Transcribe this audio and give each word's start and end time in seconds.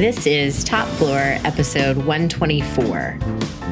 This 0.00 0.26
is 0.26 0.64
Top 0.64 0.88
Floor, 0.96 1.18
episode 1.44 1.98
124. 1.98 3.18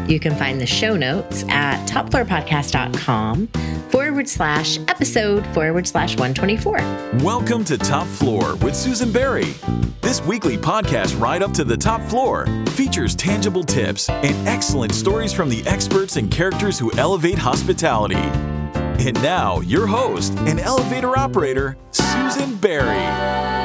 You 0.09 0.21
can 0.21 0.35
find 0.35 0.61
the 0.61 0.67
show 0.67 0.95
notes 0.95 1.43
at 1.49 1.89
topfloorpodcast.com 1.89 3.47
forward 3.89 4.29
slash 4.29 4.77
episode 4.89 5.47
forward 5.55 5.87
slash 5.87 6.19
124. 6.19 6.81
Welcome 7.25 7.65
to 7.65 7.79
Top 7.79 8.07
Floor 8.07 8.57
with 8.57 8.77
Susan 8.77 9.11
Berry. 9.11 9.55
This 10.03 10.21
weekly 10.21 10.59
podcast, 10.59 11.19
Right 11.19 11.41
Up 11.41 11.53
to 11.53 11.65
the 11.65 11.79
Top 11.79 12.03
Floor, 12.03 12.45
features 12.73 13.17
tangible 13.17 13.65
tips 13.65 14.11
and 14.11 14.47
excellent 14.47 14.93
stories 14.93 15.33
from 15.33 15.49
the 15.49 15.67
experts 15.67 16.17
and 16.17 16.31
characters 16.31 16.79
who 16.79 16.93
elevate 16.99 17.39
hospitality. 17.39 18.17
And 18.17 19.15
now, 19.23 19.61
your 19.61 19.87
host 19.87 20.35
and 20.41 20.61
elevator 20.61 21.17
operator, 21.19 21.79
Susan 21.91 22.57
Berry. 22.57 23.58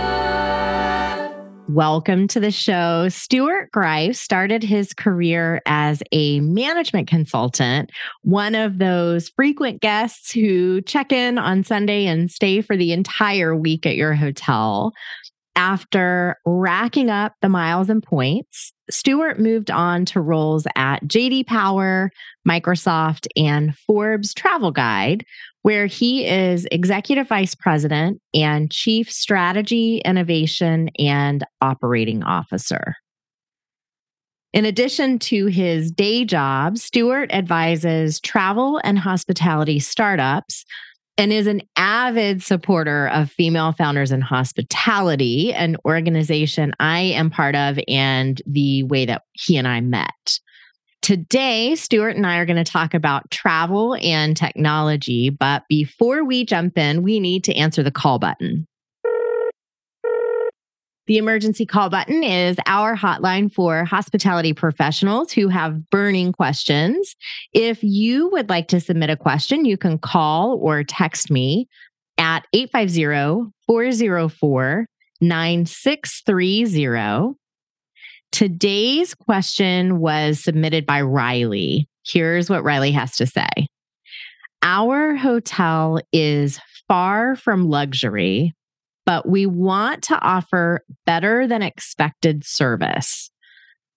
Welcome 1.70 2.27
to 2.27 2.41
the 2.41 2.52
show. 2.52 3.08
Stuart 3.08 3.72
Greif 3.72 4.17
started 4.17 4.63
his 4.63 4.94
career 4.94 5.62
as 5.66 6.03
a 6.12 6.41
management 6.41 7.08
consultant, 7.08 7.89
one 8.22 8.53
of 8.53 8.80
those 8.80 9.30
frequent 9.30 9.80
guests 9.80 10.31
who 10.31 10.81
check 10.81 11.13
in 11.13 11.38
on 11.38 11.63
Sunday 11.63 12.05
and 12.05 12.30
stay 12.30 12.62
for 12.62 12.76
the 12.76 12.91
entire 12.91 13.55
week 13.55 13.86
at 13.86 13.95
your 13.95 14.13
hotel. 14.13 14.91
After 15.55 16.36
racking 16.45 17.09
up 17.09 17.36
the 17.41 17.49
miles 17.49 17.89
and 17.89 18.03
points, 18.03 18.73
Stuart 18.89 19.39
moved 19.39 19.72
on 19.72 20.03
to 20.05 20.20
roles 20.20 20.67
at 20.75 21.03
JD 21.05 21.48
Power, 21.48 22.11
Microsoft, 22.45 23.27
and 23.38 23.77
Forbes 23.77 24.34
Travel 24.34 24.72
Guide, 24.72 25.25
where 25.63 25.88
he 25.88 26.27
is 26.27 26.67
executive 26.72 27.27
vice 27.27 27.55
president 27.55 28.22
and 28.34 28.72
chief 28.72 29.12
strategy, 29.12 30.02
innovation, 30.05 30.89
and 30.99 31.44
operating 31.62 32.22
officer. 32.23 32.95
In 34.53 34.66
addition 34.66 35.17
to 35.19 35.47
his 35.47 35.91
day 35.91 36.25
job, 36.25 36.78
Stuart 36.78 37.31
advises 37.34 38.19
travel 38.19 38.80
and 38.84 39.00
hospitality 39.00 39.80
startups 39.80 40.64
and 41.17 41.31
is 41.31 41.47
an 41.47 41.61
avid 41.75 42.44
supporter 42.44 43.08
of 43.08 43.31
female 43.31 43.72
founders 43.72 44.11
in 44.11 44.22
hospitality, 44.22 45.53
an 45.53 45.78
organization 45.86 46.73
I 46.80 47.00
am 47.00 47.30
part 47.30 47.56
of, 47.56 47.80
and 47.88 48.41
the 48.45 48.84
way 48.84 49.06
that 49.06 49.23
he 49.34 49.58
and 49.58 49.67
I 49.67 49.81
met. 49.81 50.39
Today, 51.04 51.76
Stuart 51.76 52.16
and 52.16 52.26
I 52.26 52.38
are 52.38 52.46
going 52.46 52.64
to 52.64 52.66
talk 52.72 52.94
about 52.94 53.30
travel 53.30 53.98
and 54.02 54.38
technology. 54.38 55.30
But 55.30 55.64
before 55.68 56.23
we 56.23 56.46
jump 56.46 56.78
in, 56.78 57.04
we 57.04 57.20
need 57.20 57.44
to 57.44 57.54
answer 57.56 57.84
the 57.84 57.92
call 57.92 58.20
button. 58.20 58.66
The 61.06 61.18
emergency 61.18 61.66
call 61.66 61.90
button 61.90 62.24
is 62.24 62.56
our 62.66 62.96
hotline 62.96 63.54
for 63.54 63.84
hospitality 63.84 64.54
professionals 64.54 65.34
who 65.34 65.50
have 65.50 65.90
burning 65.90 66.31
questions. 66.31 67.18
If 67.52 67.84
you 67.84 68.30
would 68.30 68.48
like 68.48 68.70
to 68.70 68.80
submit 68.80 69.09
a 69.09 69.18
question, 69.18 69.66
you 69.66 69.76
can 69.76 69.98
call 69.98 70.58
or 70.62 70.86
text 70.86 71.30
me 71.30 71.68
at 72.18 72.48
850 72.54 73.52
404 73.68 74.86
9630. 75.20 77.36
Today's 78.34 79.14
question 79.14 80.00
was 80.00 80.39
submitted 80.39 80.88
by 80.88 81.03
Riley. 81.03 81.88
Here's 82.03 82.50
what 82.50 82.64
Riley 82.64 82.92
has 82.92 83.16
to 83.17 83.28
say 83.28 83.48
Our 84.64 85.14
hotel 85.16 86.00
is 86.12 86.59
far 86.88 87.36
from 87.36 87.70
luxury, 87.70 88.56
but 89.06 89.30
we 89.30 89.45
want 89.45 90.02
to 90.06 90.20
offer 90.20 90.81
better 91.06 91.45
than 91.45 91.62
expected 91.62 92.44
service. 92.44 93.30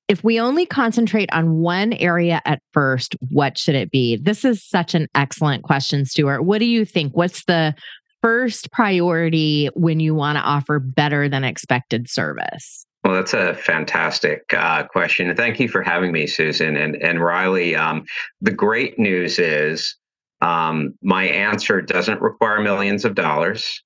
If 0.06 0.22
we 0.22 0.38
only 0.38 0.66
concentrate 0.66 1.30
on 1.32 1.54
one 1.54 1.94
area 1.94 2.42
at 2.44 2.60
first, 2.74 3.16
what 3.30 3.56
should 3.56 3.74
it 3.74 3.90
be? 3.90 4.18
This 4.18 4.44
is 4.44 4.62
such 4.62 4.94
an 4.94 5.08
excellent 5.14 5.62
question, 5.62 6.04
Stuart. 6.04 6.42
What 6.42 6.58
do 6.58 6.66
you 6.66 6.84
think? 6.84 7.16
What's 7.16 7.44
the 7.46 7.74
first 8.20 8.70
priority 8.70 9.70
when 9.72 9.98
you 9.98 10.14
want 10.14 10.36
to 10.36 10.42
offer 10.42 10.78
better 10.78 11.26
than 11.26 11.42
expected 11.42 12.10
service? 12.10 12.84
Well, 13.06 13.14
that's 13.14 13.34
a 13.34 13.54
fantastic 13.54 14.52
uh, 14.52 14.82
question. 14.88 15.28
And 15.28 15.36
thank 15.36 15.60
you 15.60 15.68
for 15.68 15.80
having 15.80 16.10
me, 16.10 16.26
Susan 16.26 16.76
and 16.76 16.96
and 16.96 17.20
Riley. 17.20 17.76
Um, 17.76 18.04
the 18.40 18.50
great 18.50 18.98
news 18.98 19.38
is 19.38 19.96
um, 20.40 20.94
my 21.02 21.22
answer 21.22 21.80
doesn't 21.80 22.20
require 22.20 22.60
millions 22.60 23.04
of 23.04 23.14
dollars. 23.14 23.80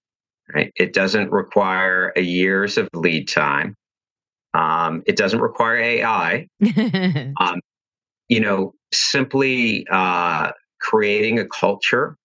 Right? 0.54 0.72
It 0.74 0.94
doesn't 0.94 1.30
require 1.30 2.14
a 2.16 2.22
years 2.22 2.78
of 2.78 2.88
lead 2.94 3.28
time. 3.28 3.76
Um, 4.54 5.02
it 5.06 5.16
doesn't 5.16 5.40
require 5.40 5.76
AI. 5.76 6.46
Um, 7.38 7.60
you 8.28 8.40
know, 8.40 8.72
simply 8.90 9.86
uh, 9.90 10.52
creating 10.80 11.38
a 11.38 11.44
culture 11.46 12.16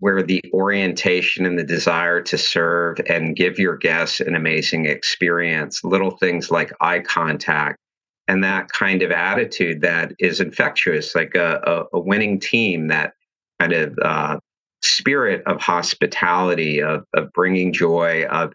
where 0.00 0.22
the 0.22 0.42
orientation 0.52 1.46
and 1.46 1.58
the 1.58 1.64
desire 1.64 2.20
to 2.22 2.36
serve 2.36 2.98
and 3.08 3.36
give 3.36 3.58
your 3.58 3.76
guests 3.76 4.20
an 4.20 4.34
amazing 4.34 4.86
experience, 4.86 5.84
little 5.84 6.12
things 6.12 6.50
like 6.50 6.72
eye 6.80 7.00
contact 7.00 7.78
and 8.30 8.44
that 8.44 8.70
kind 8.70 9.02
of 9.02 9.10
attitude 9.10 9.80
that 9.80 10.12
is 10.20 10.40
infectious, 10.40 11.16
like 11.16 11.34
a, 11.34 11.60
a, 11.92 11.96
a 11.96 12.00
winning 12.00 12.38
team, 12.38 12.86
that 12.86 13.14
kind 13.58 13.72
of 13.72 13.98
uh, 14.04 14.38
spirit 14.82 15.42
of 15.46 15.60
hospitality, 15.60 16.80
of, 16.80 17.04
of 17.14 17.32
bringing 17.32 17.72
joy, 17.72 18.24
of 18.26 18.52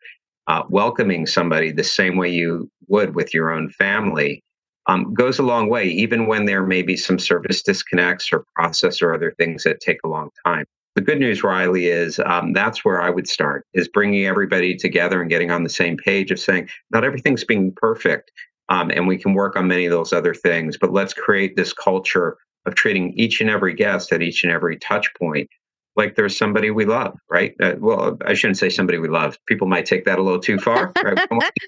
uh, 0.47 0.63
welcoming 0.69 1.25
somebody 1.25 1.73
the 1.73 1.83
same 1.83 2.15
way 2.15 2.29
you 2.29 2.71
would 2.87 3.15
with 3.15 3.33
your 3.33 3.51
own 3.51 3.69
family. 3.69 4.41
Um, 4.87 5.13
goes 5.13 5.39
a 5.39 5.43
long 5.43 5.67
way, 5.67 5.85
even 5.87 6.27
when 6.27 6.45
there 6.45 6.65
may 6.65 6.81
be 6.81 6.95
some 6.95 7.19
service 7.19 7.61
disconnects 7.61 8.31
or 8.31 8.45
process 8.55 9.01
or 9.01 9.13
other 9.13 9.33
things 9.37 9.63
that 9.63 9.81
take 9.81 9.97
a 10.05 10.07
long 10.07 10.29
time. 10.45 10.65
The 10.95 11.01
good 11.01 11.19
news, 11.19 11.43
Riley, 11.43 11.87
is 11.87 12.19
um, 12.25 12.53
that's 12.53 12.85
where 12.85 13.01
I 13.01 13.09
would 13.09 13.27
start: 13.27 13.65
is 13.73 13.87
bringing 13.87 14.25
everybody 14.25 14.75
together 14.75 15.21
and 15.21 15.29
getting 15.29 15.51
on 15.51 15.63
the 15.63 15.69
same 15.69 15.97
page 15.97 16.31
of 16.31 16.39
saying 16.39 16.69
not 16.91 17.03
everything's 17.03 17.43
being 17.43 17.73
perfect, 17.75 18.31
um, 18.69 18.89
and 18.91 19.07
we 19.07 19.17
can 19.17 19.33
work 19.33 19.55
on 19.55 19.67
many 19.67 19.85
of 19.85 19.91
those 19.91 20.13
other 20.13 20.33
things. 20.33 20.77
But 20.77 20.93
let's 20.93 21.13
create 21.13 21.55
this 21.55 21.73
culture 21.73 22.37
of 22.65 22.75
treating 22.75 23.13
each 23.17 23.41
and 23.41 23.49
every 23.49 23.73
guest 23.73 24.11
at 24.11 24.21
each 24.21 24.43
and 24.43 24.51
every 24.51 24.77
touch 24.77 25.13
point 25.15 25.49
like 25.97 26.15
there's 26.15 26.37
somebody 26.37 26.71
we 26.71 26.83
love, 26.83 27.17
right? 27.29 27.55
Uh, 27.61 27.75
well, 27.79 28.17
I 28.25 28.33
shouldn't 28.33 28.57
say 28.57 28.69
somebody 28.69 28.97
we 28.97 29.07
love. 29.07 29.37
People 29.47 29.67
might 29.67 29.85
take 29.85 30.03
that 30.03 30.19
a 30.19 30.21
little 30.21 30.41
too 30.41 30.57
far. 30.57 30.91
Right? 31.01 31.17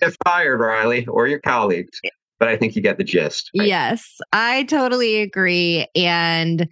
get 0.01 0.17
fired, 0.25 0.59
Riley, 0.59 1.05
or 1.07 1.27
your 1.27 1.39
colleagues 1.39 2.01
but 2.39 2.47
I 2.47 2.57
think 2.57 2.75
you 2.75 2.81
get 2.81 2.97
the 2.97 3.03
gist. 3.03 3.49
Right? 3.57 3.67
Yes, 3.67 4.17
I 4.33 4.63
totally 4.63 5.21
agree. 5.21 5.87
And 5.95 6.67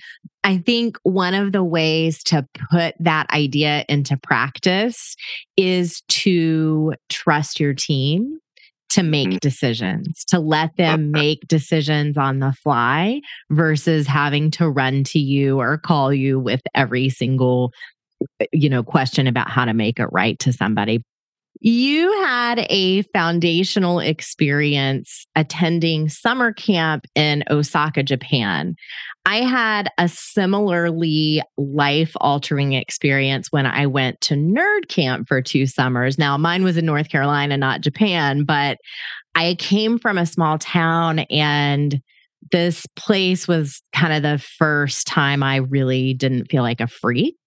I 0.46 0.60
think 0.60 1.00
one 1.02 1.34
of 1.34 1.54
the 1.54 1.64
ways 1.64 2.24
to 2.26 2.48
put 2.72 2.94
that 3.00 3.28
idea 3.32 3.84
into 3.90 4.16
practice 4.16 5.16
is 5.58 6.02
to 6.10 6.94
trust 7.10 7.60
your 7.60 7.74
team 7.74 8.38
to 8.90 9.02
make 9.02 9.30
mm-hmm. 9.30 9.38
decisions, 9.40 10.24
to 10.26 10.40
let 10.40 10.78
them 10.78 11.10
make 11.10 11.40
decisions 11.48 12.16
on 12.16 12.40
the 12.40 12.54
fly 12.54 13.22
versus 13.50 14.06
having 14.06 14.52
to 14.52 14.70
run 14.70 15.04
to 15.06 15.20
you 15.20 15.60
or 15.60 15.80
call 15.80 16.14
you 16.14 16.40
with 16.40 16.62
every 16.76 17.10
single 17.10 17.72
you 18.54 18.70
know 18.70 18.84
question 18.84 19.28
about 19.28 19.50
how 19.50 19.66
to 19.66 19.74
make 19.74 20.00
it 20.00 20.08
right 20.12 20.40
to 20.40 20.54
somebody 20.54 21.04
you 21.68 22.12
had 22.22 22.64
a 22.70 23.02
foundational 23.12 24.00
experience 24.00 25.26
attending 25.36 26.08
summer 26.10 26.54
camp 26.54 27.06
in 27.16 27.44
Osaka, 27.50 28.04
Japan. 28.04 28.76
I 29.26 29.38
had 29.38 29.90
a 29.98 30.08
similarly 30.08 31.42
life 31.58 32.12
altering 32.18 32.74
experience 32.74 33.52
when 33.52 33.66
I 33.66 33.88
went 33.88 34.22
to 34.22 34.36
nerd 34.36 34.90
camp 34.90 35.28
for 35.28 35.42
two 35.42 35.66
summers. 35.66 36.20
Now, 36.20 36.38
mine 36.38 36.64
was 36.64 36.78
in 36.78 36.86
North 36.86 37.10
Carolina, 37.10 37.58
not 37.58 37.82
Japan, 37.82 38.44
but 38.44 38.78
I 39.34 39.56
came 39.58 39.98
from 39.98 40.20
a 40.20 40.28
small 40.28 40.60
town 40.60 41.18
and 41.32 42.00
this 42.52 42.86
place 42.96 43.48
was 43.48 43.82
kind 43.92 44.14
of 44.14 44.22
the 44.22 44.38
first 44.38 45.08
time 45.08 45.42
I 45.42 45.56
really 45.56 46.14
didn't 46.14 46.52
feel 46.52 46.62
like 46.62 46.80
a 46.80 46.86
freak. 46.86 47.40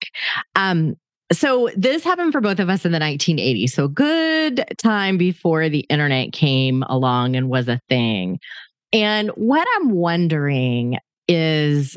Um, 0.56 0.96
so 1.32 1.68
this 1.76 2.04
happened 2.04 2.32
for 2.32 2.40
both 2.40 2.58
of 2.58 2.70
us 2.70 2.84
in 2.84 2.92
the 2.92 2.98
1980s. 2.98 3.70
So 3.70 3.88
good 3.88 4.64
time 4.78 5.18
before 5.18 5.68
the 5.68 5.80
internet 5.90 6.32
came 6.32 6.82
along 6.84 7.36
and 7.36 7.48
was 7.48 7.68
a 7.68 7.80
thing. 7.88 8.38
And 8.92 9.28
what 9.30 9.68
I'm 9.76 9.90
wondering 9.90 10.98
is 11.26 11.96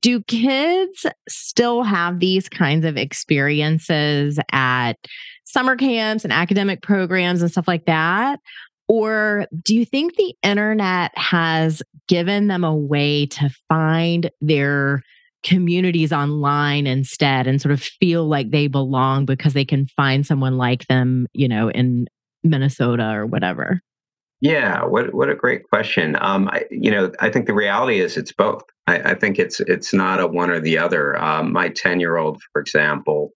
do 0.00 0.22
kids 0.24 1.06
still 1.28 1.82
have 1.82 2.18
these 2.18 2.48
kinds 2.48 2.84
of 2.84 2.96
experiences 2.96 4.38
at 4.50 4.94
summer 5.44 5.76
camps 5.76 6.24
and 6.24 6.32
academic 6.32 6.82
programs 6.82 7.40
and 7.40 7.50
stuff 7.50 7.68
like 7.68 7.86
that? 7.86 8.40
Or 8.88 9.46
do 9.62 9.74
you 9.74 9.84
think 9.84 10.16
the 10.16 10.34
internet 10.42 11.16
has 11.16 11.82
given 12.08 12.48
them 12.48 12.64
a 12.64 12.76
way 12.76 13.26
to 13.26 13.50
find 13.68 14.30
their 14.40 15.02
communities 15.46 16.12
online 16.12 16.88
instead 16.88 17.46
and 17.46 17.62
sort 17.62 17.72
of 17.72 17.80
feel 17.80 18.26
like 18.26 18.50
they 18.50 18.66
belong 18.66 19.24
because 19.24 19.54
they 19.54 19.64
can 19.64 19.86
find 19.86 20.26
someone 20.26 20.58
like 20.58 20.86
them, 20.88 21.28
you 21.32 21.46
know, 21.46 21.70
in 21.70 22.06
Minnesota 22.42 23.12
or 23.12 23.26
whatever. 23.26 23.80
Yeah, 24.40 24.84
what 24.84 25.14
what 25.14 25.30
a 25.30 25.34
great 25.34 25.62
question. 25.70 26.16
Um, 26.20 26.48
I, 26.48 26.64
you 26.70 26.90
know, 26.90 27.12
I 27.20 27.30
think 27.30 27.46
the 27.46 27.54
reality 27.54 28.00
is 28.00 28.16
it's 28.16 28.32
both. 28.32 28.62
I, 28.86 29.12
I 29.12 29.14
think 29.14 29.38
it's 29.38 29.60
it's 29.60 29.94
not 29.94 30.20
a 30.20 30.26
one 30.26 30.50
or 30.50 30.60
the 30.60 30.76
other. 30.76 31.16
Um, 31.16 31.52
my 31.52 31.68
ten 31.68 32.00
year 32.00 32.16
old, 32.16 32.42
for 32.52 32.60
example, 32.60 33.30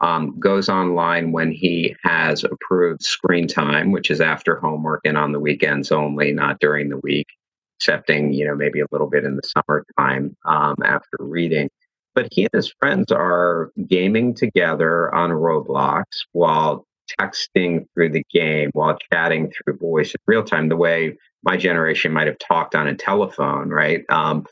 um, 0.00 0.38
goes 0.38 0.68
online 0.68 1.32
when 1.32 1.52
he 1.52 1.94
has 2.02 2.44
approved 2.44 3.02
screen 3.02 3.46
time, 3.46 3.92
which 3.92 4.10
is 4.10 4.20
after 4.20 4.56
homework 4.56 5.00
and 5.04 5.16
on 5.16 5.32
the 5.32 5.40
weekends 5.40 5.92
only, 5.92 6.32
not 6.32 6.58
during 6.58 6.88
the 6.90 6.98
week, 6.98 7.28
excepting 7.82 8.32
you 8.32 8.46
know 8.46 8.54
maybe 8.54 8.80
a 8.80 8.86
little 8.92 9.08
bit 9.08 9.24
in 9.24 9.36
the 9.36 9.42
summertime 9.42 10.36
um, 10.44 10.76
after 10.84 11.16
reading. 11.20 11.68
But 12.14 12.28
he 12.30 12.42
and 12.42 12.50
his 12.52 12.72
friends 12.78 13.10
are 13.10 13.70
gaming 13.86 14.34
together 14.34 15.12
on 15.14 15.30
Roblox 15.30 16.04
while 16.32 16.86
texting 17.20 17.86
through 17.94 18.10
the 18.10 18.24
game 18.32 18.70
while 18.74 18.96
chatting 19.12 19.50
through 19.50 19.78
voice 19.78 20.10
in 20.10 20.20
real 20.26 20.44
time, 20.44 20.68
the 20.68 20.76
way 20.76 21.16
my 21.42 21.56
generation 21.56 22.12
might 22.12 22.26
have 22.26 22.38
talked 22.38 22.74
on 22.74 22.86
a 22.86 22.94
telephone, 22.94 23.70
right? 23.70 24.04
Um, 24.08 24.46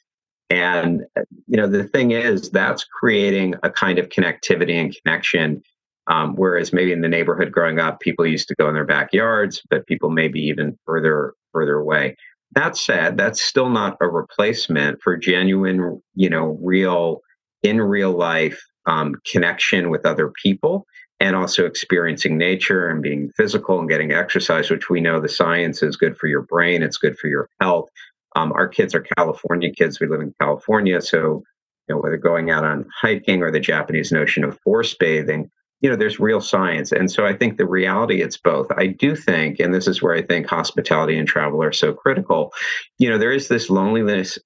and 0.48 1.04
you 1.46 1.56
know, 1.56 1.68
the 1.68 1.84
thing 1.84 2.10
is, 2.10 2.50
that's 2.50 2.84
creating 2.84 3.54
a 3.62 3.70
kind 3.70 3.98
of 3.98 4.08
connectivity 4.08 4.74
and 4.74 4.96
connection. 5.02 5.62
Um, 6.06 6.34
whereas 6.34 6.72
maybe 6.72 6.92
in 6.92 7.02
the 7.02 7.08
neighborhood 7.08 7.52
growing 7.52 7.78
up, 7.78 8.00
people 8.00 8.26
used 8.26 8.48
to 8.48 8.54
go 8.58 8.68
in 8.68 8.74
their 8.74 8.84
backyards, 8.84 9.62
but 9.70 9.86
people 9.86 10.10
maybe 10.10 10.40
even 10.40 10.76
further 10.84 11.34
further 11.52 11.74
away. 11.74 12.16
That 12.52 12.76
said, 12.76 13.16
that's 13.16 13.40
still 13.40 13.70
not 13.70 13.96
a 14.00 14.08
replacement 14.08 15.00
for 15.02 15.16
genuine, 15.16 16.02
you 16.14 16.28
know, 16.28 16.58
real 16.60 17.20
in 17.62 17.80
real 17.80 18.12
life 18.12 18.60
um, 18.86 19.14
connection 19.30 19.90
with 19.90 20.06
other 20.06 20.32
people 20.42 20.86
and 21.20 21.36
also 21.36 21.66
experiencing 21.66 22.38
nature 22.38 22.88
and 22.88 23.02
being 23.02 23.30
physical 23.36 23.78
and 23.78 23.88
getting 23.88 24.12
exercise, 24.12 24.70
which 24.70 24.88
we 24.88 25.00
know 25.00 25.20
the 25.20 25.28
science 25.28 25.82
is 25.82 25.96
good 25.96 26.16
for 26.16 26.26
your 26.26 26.42
brain, 26.42 26.82
it's 26.82 26.96
good 26.96 27.18
for 27.18 27.28
your 27.28 27.48
health. 27.60 27.90
Um, 28.36 28.52
our 28.52 28.68
kids 28.68 28.94
are 28.94 29.04
California 29.16 29.70
kids. 29.70 30.00
We 30.00 30.06
live 30.06 30.20
in 30.20 30.34
California, 30.40 31.00
so 31.00 31.42
you 31.88 31.94
know 31.94 32.00
whether 32.00 32.16
going 32.16 32.50
out 32.50 32.64
on 32.64 32.88
hiking 33.00 33.42
or 33.42 33.50
the 33.50 33.60
Japanese 33.60 34.12
notion 34.12 34.44
of 34.44 34.58
forest 34.60 34.98
bathing, 34.98 35.50
you 35.80 35.88
know, 35.88 35.96
there's 35.96 36.20
real 36.20 36.40
science. 36.40 36.92
And 36.92 37.10
so 37.10 37.24
I 37.24 37.34
think 37.34 37.56
the 37.56 37.66
reality 37.66 38.20
it's 38.20 38.36
both. 38.36 38.70
I 38.76 38.88
do 38.88 39.16
think, 39.16 39.58
and 39.58 39.72
this 39.72 39.88
is 39.88 40.02
where 40.02 40.14
I 40.14 40.22
think 40.22 40.46
hospitality 40.46 41.18
and 41.18 41.26
travel 41.26 41.62
are 41.62 41.72
so 41.72 41.92
critical, 41.92 42.52
you 42.98 43.08
know, 43.08 43.16
there 43.16 43.32
is 43.32 43.48
this 43.48 43.70
loneliness 43.70 44.38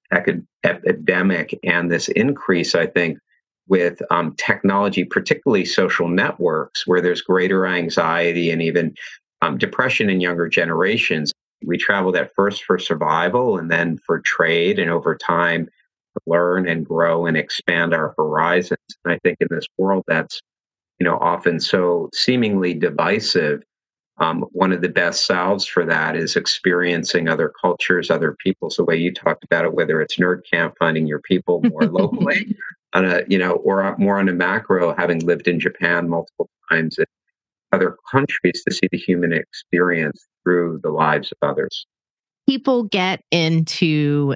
epidemic 0.63 1.59
and 1.63 1.91
this 1.91 2.07
increase, 2.09 2.73
I 2.73 2.87
think, 2.87 3.19
with 3.67 4.01
um, 4.11 4.35
technology, 4.37 5.03
particularly 5.03 5.65
social 5.65 6.07
networks, 6.07 6.87
where 6.87 7.01
there's 7.01 7.21
greater 7.21 7.65
anxiety 7.65 8.51
and 8.51 8.61
even 8.61 8.93
um, 9.41 9.57
depression 9.57 10.09
in 10.09 10.21
younger 10.21 10.47
generations. 10.47 11.33
We 11.65 11.77
traveled 11.77 12.15
at 12.15 12.33
first 12.35 12.63
for 12.63 12.77
survival 12.77 13.57
and 13.57 13.71
then 13.71 13.97
for 14.05 14.19
trade, 14.21 14.77
and 14.77 14.91
over 14.91 15.15
time, 15.15 15.67
learn 16.27 16.67
and 16.67 16.85
grow 16.85 17.25
and 17.25 17.35
expand 17.35 17.93
our 17.93 18.13
horizons. 18.17 18.77
And 19.03 19.13
I 19.13 19.19
think 19.23 19.37
in 19.41 19.47
this 19.49 19.65
world 19.77 20.03
that's 20.07 20.41
you 20.99 21.05
know 21.05 21.17
often 21.19 21.59
so 21.59 22.09
seemingly 22.13 22.73
divisive, 22.73 23.63
um, 24.17 24.45
one 24.51 24.71
of 24.71 24.81
the 24.81 24.89
best 24.89 25.25
salves 25.25 25.65
for 25.65 25.85
that 25.85 26.15
is 26.15 26.35
experiencing 26.35 27.27
other 27.27 27.51
cultures, 27.61 28.09
other 28.09 28.35
peoples, 28.43 28.75
the 28.75 28.83
way 28.83 28.95
you 28.95 29.13
talked 29.13 29.43
about 29.43 29.65
it, 29.65 29.73
whether 29.73 30.01
it's 30.01 30.17
nerd 30.17 30.41
camp, 30.49 30.75
finding 30.79 31.07
your 31.07 31.19
people 31.19 31.61
more 31.69 31.85
locally, 31.85 32.55
on 32.93 33.05
a 33.05 33.21
you 33.27 33.37
know 33.37 33.53
or 33.53 33.95
more 33.97 34.19
on 34.19 34.29
a 34.29 34.33
macro 34.33 34.95
having 34.95 35.19
lived 35.19 35.47
in 35.47 35.59
japan 35.59 36.09
multiple 36.09 36.49
times 36.69 36.97
in 36.97 37.05
other 37.71 37.97
countries 38.09 38.63
to 38.65 38.73
see 38.73 38.87
the 38.91 38.97
human 38.97 39.33
experience 39.33 40.25
through 40.43 40.79
the 40.81 40.89
lives 40.89 41.31
of 41.31 41.37
others. 41.47 41.85
People 42.47 42.83
get 42.83 43.21
into 43.31 44.35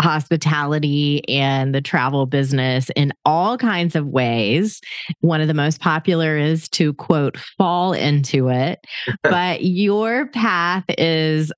hospitality 0.00 1.28
and 1.28 1.74
the 1.74 1.80
travel 1.80 2.26
business 2.26 2.90
in 2.96 3.12
all 3.24 3.56
kinds 3.56 3.94
of 3.94 4.06
ways. 4.06 4.80
One 5.20 5.40
of 5.40 5.48
the 5.48 5.54
most 5.54 5.80
popular 5.80 6.36
is 6.36 6.68
to 6.70 6.94
quote, 6.94 7.36
fall 7.36 7.92
into 7.92 8.48
it. 8.48 8.84
but 9.22 9.64
your 9.64 10.26
path 10.28 10.84
is 10.98 11.52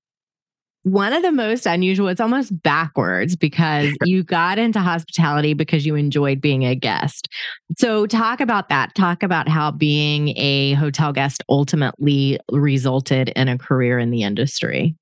one 0.83 1.13
of 1.13 1.23
the 1.23 1.31
most 1.31 1.65
unusual, 1.65 2.09
it's 2.09 2.19
almost 2.19 2.61
backwards 2.61 3.37
because 3.37 3.89
you 4.03 4.21
got 4.21 4.59
into 4.59 4.79
hospitality 4.79 5.53
because 5.53 5.85
you 5.85 5.95
enjoyed 5.95 6.41
being 6.41 6.65
a 6.65 6.75
guest. 6.75 7.29
So, 7.77 8.05
talk 8.05 8.41
about 8.41 8.67
that. 8.67 8.93
Talk 8.93 9.23
about 9.23 9.47
how 9.47 9.71
being 9.71 10.37
a 10.37 10.73
hotel 10.73 11.13
guest 11.13 11.41
ultimately 11.47 12.37
resulted 12.51 13.29
in 13.29 13.47
a 13.47 13.57
career 13.57 13.97
in 13.97 14.11
the 14.11 14.23
industry. 14.23 14.95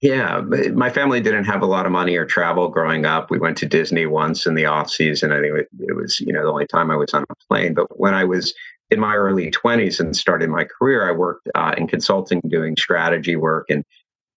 Yeah, 0.00 0.40
my 0.72 0.88
family 0.88 1.20
didn't 1.20 1.44
have 1.44 1.60
a 1.60 1.66
lot 1.66 1.84
of 1.84 1.92
money 1.92 2.16
or 2.16 2.24
travel 2.24 2.68
growing 2.68 3.04
up. 3.04 3.30
We 3.30 3.38
went 3.38 3.58
to 3.58 3.66
Disney 3.66 4.06
once 4.06 4.46
in 4.46 4.54
the 4.54 4.64
off 4.64 4.88
season. 4.90 5.30
I 5.30 5.40
think 5.40 5.66
it 5.78 5.94
was, 5.94 6.18
you 6.20 6.32
know, 6.32 6.42
the 6.42 6.50
only 6.50 6.66
time 6.66 6.90
I 6.90 6.96
was 6.96 7.12
on 7.12 7.24
a 7.28 7.34
plane. 7.48 7.74
But 7.74 8.00
when 8.00 8.14
I 8.14 8.24
was 8.24 8.54
in 8.90 8.98
my 8.98 9.14
early 9.14 9.50
20s 9.50 10.00
and 10.00 10.16
started 10.16 10.48
my 10.48 10.64
career, 10.64 11.06
I 11.06 11.12
worked 11.12 11.48
uh, 11.54 11.74
in 11.76 11.86
consulting, 11.86 12.40
doing 12.48 12.76
strategy 12.76 13.36
work 13.36 13.66
and 13.68 13.84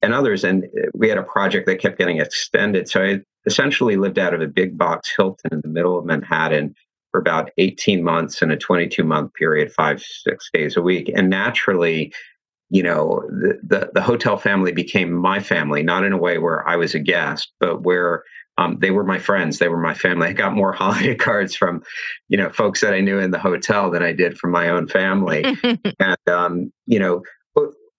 and 0.01 0.13
others. 0.13 0.43
And 0.43 0.65
we 0.93 1.07
had 1.07 1.17
a 1.17 1.23
project 1.23 1.65
that 1.67 1.79
kept 1.79 1.97
getting 1.97 2.19
extended. 2.19 2.89
So 2.89 3.01
I 3.01 3.19
essentially 3.45 3.95
lived 3.95 4.19
out 4.19 4.33
of 4.33 4.41
a 4.41 4.47
big 4.47 4.77
box 4.77 5.09
Hilton 5.15 5.53
in 5.53 5.61
the 5.61 5.69
middle 5.69 5.97
of 5.97 6.05
Manhattan 6.05 6.75
for 7.11 7.21
about 7.21 7.51
18 7.57 8.03
months 8.03 8.41
in 8.41 8.51
a 8.51 8.57
22 8.57 9.01
month 9.05 9.33
period, 9.33 9.71
five, 9.71 10.01
six 10.01 10.49
days 10.53 10.75
a 10.75 10.81
week. 10.81 11.09
And 11.15 11.29
naturally, 11.29 12.11
you 12.73 12.81
know, 12.81 13.21
the, 13.29 13.59
the, 13.61 13.91
the 13.93 14.01
hotel 14.01 14.35
family 14.35 14.71
became 14.71 15.13
my 15.13 15.39
family, 15.39 15.83
not 15.83 16.03
in 16.03 16.11
a 16.11 16.17
way 16.17 16.39
where 16.39 16.67
I 16.67 16.75
was 16.75 16.95
a 16.95 16.99
guest, 16.99 17.53
but 17.59 17.83
where 17.83 18.23
um, 18.57 18.79
they 18.79 18.89
were 18.89 19.03
my 19.03 19.19
friends. 19.19 19.59
They 19.59 19.67
were 19.67 19.79
my 19.79 19.93
family. 19.93 20.29
I 20.29 20.33
got 20.33 20.55
more 20.55 20.73
holiday 20.73 21.13
cards 21.13 21.55
from, 21.55 21.83
you 22.29 22.37
know, 22.37 22.49
folks 22.49 22.81
that 22.81 22.95
I 22.95 22.99
knew 22.99 23.19
in 23.19 23.29
the 23.29 23.37
hotel 23.37 23.91
than 23.91 24.01
I 24.01 24.11
did 24.11 24.39
from 24.39 24.49
my 24.49 24.69
own 24.69 24.87
family. 24.87 25.45
and, 25.99 26.17
um, 26.27 26.73
you 26.87 26.97
know, 26.97 27.21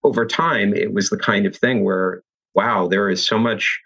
over 0.02 0.26
time, 0.26 0.74
it 0.74 0.92
was 0.92 1.08
the 1.08 1.18
kind 1.18 1.46
of 1.46 1.56
thing 1.56 1.84
where, 1.84 2.24
wow, 2.56 2.88
there 2.88 3.08
is 3.08 3.24
so 3.24 3.38
much 3.38 3.80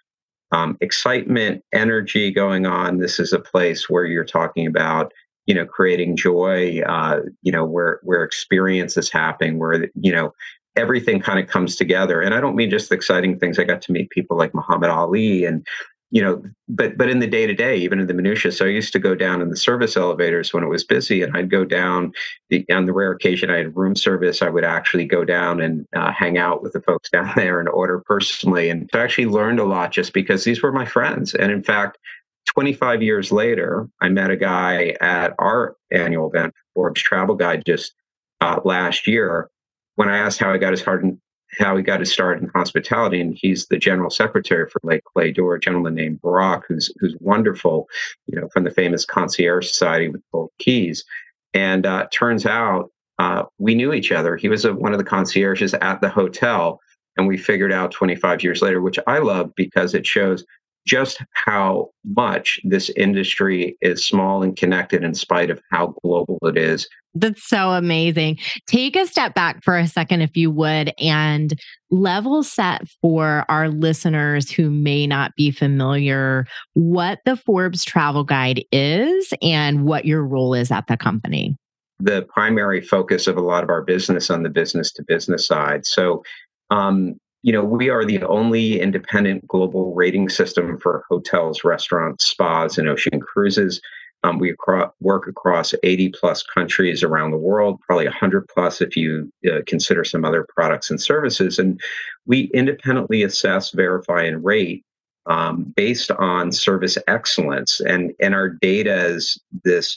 um, 0.53 0.79
excitement, 0.81 1.63
energy 1.71 2.33
going 2.33 2.65
on. 2.65 2.97
This 2.97 3.21
is 3.21 3.35
a 3.35 3.39
place 3.39 3.91
where 3.91 4.07
you're 4.07 4.25
talking 4.25 4.67
about, 4.67 5.13
you 5.45 5.55
know, 5.55 5.67
creating 5.67 6.17
joy. 6.17 6.81
Uh, 6.81 7.21
you 7.43 7.53
know, 7.53 7.67
where 7.67 8.01
where 8.03 8.25
experience 8.25 8.97
is 8.97 9.11
happening, 9.11 9.59
where 9.59 9.87
you 9.95 10.13
know 10.13 10.33
everything 10.79 11.21
kind 11.21 11.39
of 11.39 11.49
comes 11.49 11.77
together. 11.77 12.23
And 12.23 12.35
I 12.35 12.41
don't 12.41 12.57
mean 12.57 12.71
just 12.71 12.89
the 12.89 12.95
exciting 12.95 13.39
things. 13.39 13.59
I 13.59 13.65
got 13.65 13.83
to 13.83 13.93
meet 13.93 14.11
people 14.11 14.37
like 14.37 14.55
Muhammad 14.55 14.91
Ali 14.91 15.45
and 15.45 15.67
you 16.11 16.23
know, 16.23 16.43
but 16.69 16.97
but 16.97 17.11
in 17.11 17.19
the 17.19 17.27
day 17.27 17.47
to 17.47 17.53
day, 17.53 17.77
even 17.77 18.01
in 18.01 18.07
the 18.07 18.15
minutia. 18.15 18.51
So 18.51 18.65
I 18.65 18.69
used 18.69 18.95
to 18.95 18.99
go 18.99 19.15
down 19.15 19.43
in 19.43 19.51
the 19.51 19.57
service 19.57 19.95
elevators 19.95 20.55
when 20.55 20.65
it 20.65 20.69
was 20.69 20.83
busy, 20.83 21.23
and 21.23 21.37
I'd 21.37 21.51
go 21.51 21.65
down. 21.67 22.13
The, 22.49 22.65
on 22.73 22.87
the 22.87 22.95
rare 22.95 23.13
occasion 23.13 23.51
I 23.51 23.59
had 23.59 23.77
room 23.77 23.95
service, 23.95 24.41
I 24.41 24.49
would 24.49 24.65
actually 24.65 25.05
go 25.05 25.25
down 25.25 25.61
and 25.61 25.87
uh, 25.95 26.11
hang 26.11 26.39
out 26.39 26.63
with 26.63 26.73
the 26.73 26.81
folks 26.81 27.11
down 27.13 27.31
there 27.37 27.61
and 27.61 27.69
order 27.69 28.03
personally. 28.07 28.71
And 28.71 28.89
I 28.95 29.01
actually 29.01 29.27
learned 29.27 29.61
a 29.61 29.65
lot 29.65 29.93
just 29.93 30.15
because 30.15 30.45
these 30.45 30.63
were 30.63 30.73
my 30.73 30.87
friends. 30.87 31.35
And 31.35 31.53
in 31.53 31.63
fact, 31.63 31.99
25 32.47 33.03
years 33.03 33.31
later, 33.31 33.87
I 34.01 34.09
met 34.09 34.31
a 34.31 34.37
guy 34.37 34.97
at 35.03 35.35
our 35.39 35.77
annual 35.93 36.31
event, 36.31 36.55
Forbes 36.75 37.03
Travel 37.03 37.35
Guide, 37.35 37.65
just 37.67 37.93
uh, 38.41 38.61
last 38.65 39.07
year. 39.07 39.51
When 39.99 40.09
I 40.09 40.19
asked 40.19 40.39
how 40.39 40.53
I 40.53 40.59
got 40.59 40.71
his 40.71 40.81
heart 40.81 41.03
in, 41.03 41.21
how 41.59 41.77
he 41.77 41.83
got 41.83 41.99
his 41.99 42.13
start 42.13 42.41
in 42.41 42.49
hospitality, 42.55 43.21
and 43.21 43.37
he's 43.37 43.67
the 43.67 43.79
general 43.79 44.11
secretary 44.11 44.71
for 44.71 44.81
Les 44.85 45.01
Clefs 45.01 45.35
d'Or, 45.35 45.57
a 45.57 45.61
gentleman 45.61 45.97
named 45.97 46.21
Barack, 46.23 46.63
who's 46.69 46.89
who's 47.01 47.17
wonderful, 47.19 47.89
you 48.27 48.41
know, 48.41 48.49
from 48.53 48.63
the 48.63 48.71
famous 48.71 49.05
Concierge 49.05 49.67
Society 49.67 50.09
with 50.09 50.23
both 50.31 50.51
keys. 50.61 51.05
And 51.53 51.85
uh, 51.85 52.07
turns 52.13 52.47
out 52.47 52.93
uh, 53.19 53.47
we 53.59 53.75
knew 53.75 53.93
each 53.93 54.13
other. 54.13 54.37
He 54.37 54.49
was 54.49 54.65
a, 54.65 54.73
one 54.73 54.93
of 54.93 54.99
the 54.99 55.05
concierges 55.05 55.75
at 55.75 56.01
the 56.01 56.09
hotel, 56.09 56.79
and 57.17 57.27
we 57.27 57.37
figured 57.37 57.73
out 57.73 57.91
25 57.91 58.45
years 58.45 58.63
later, 58.63 58.81
which 58.81 59.01
I 59.09 59.19
love 59.19 59.53
because 59.57 59.95
it 59.95 60.07
shows 60.07 60.45
just 60.89 61.23
how 61.35 61.91
much 62.05 62.61
this 62.65 62.91
industry 62.97 63.77
is 63.81 64.05
small 64.05 64.43
and 64.43 64.57
connected 64.57 65.05
in 65.05 65.15
spite 65.15 65.51
of 65.51 65.61
how 65.71 65.95
global 66.03 66.39
it 66.43 66.57
is. 66.57 66.89
That's 67.15 67.47
so 67.47 67.71
amazing. 67.71 68.39
Take 68.67 68.97
a 68.97 69.07
step 69.07 69.35
back 69.35 69.63
for 69.63 69.77
a 69.77 69.87
second, 69.87 70.23
if 70.23 70.37
you 70.37 70.51
would, 70.51 70.93
and 70.99 71.59
level 71.91 72.43
set 72.43 72.89
for 73.03 73.45
our 73.49 73.69
listeners 73.69 74.51
who 74.51 74.71
may 74.71 75.07
not 75.07 75.35
be 75.37 75.51
familiar 75.51 76.47
what 76.75 77.21
the 77.25 77.37
Forbes 77.37 77.85
Travel 77.85 78.25
Guide 78.25 78.65
is 78.73 79.33
and 79.43 79.85
what 79.85 80.05
your 80.05 80.25
role 80.25 80.55
is 80.55 80.71
at 80.71 80.87
the 80.87 80.97
company. 80.97 81.57
The 82.01 82.23
primary 82.23 82.81
focus 82.81 83.27
of 83.27 83.37
a 83.37 83.43
lot 83.43 83.65
of 83.65 83.71
our 83.71 83.83
business 83.83 84.31
on 84.31 84.43
the 84.43 84.51
business 84.51 84.93
to 84.93 85.03
business 85.03 85.47
side. 85.47 85.85
So, 85.85 86.23
um, 86.71 87.15
you 87.43 87.53
know, 87.53 87.65
we 87.65 87.89
are 87.89 88.05
the 88.05 88.23
only 88.25 88.81
independent 88.81 89.47
global 89.47 89.95
rating 89.95 90.29
system 90.29 90.79
for 90.79 91.05
hotels, 91.09 91.65
restaurants, 91.65 92.27
spas, 92.27 92.79
and 92.79 92.89
ocean 92.89 93.21
cruises. 93.21 93.81
Um, 94.25 94.39
we 94.39 94.51
acro- 94.51 94.93
work 95.01 95.29
across 95.29 95.75
80 95.85 96.11
plus 96.11 96.43
countries 96.43 97.05
around 97.05 97.31
the 97.31 97.37
world, 97.37 97.81
probably 97.81 98.07
100 98.07 98.49
plus 98.49 98.81
if 98.81 98.97
you 98.97 99.33
uh, 99.49 99.61
consider 99.67 100.03
some 100.03 100.25
other 100.25 100.47
products 100.55 100.91
and 100.91 101.01
services. 101.01 101.59
And 101.59 101.81
we 102.27 102.51
independently 102.53 103.23
assess, 103.23 103.71
verify, 103.71 104.23
and 104.23 104.45
rate 104.45 104.85
um, 105.27 105.73
based 105.77 106.11
on 106.11 106.51
service 106.51 106.99
excellence. 107.07 107.81
And, 107.81 108.13
and 108.19 108.35
our 108.35 108.49
data 108.49 109.07
is 109.07 109.41
this 109.63 109.97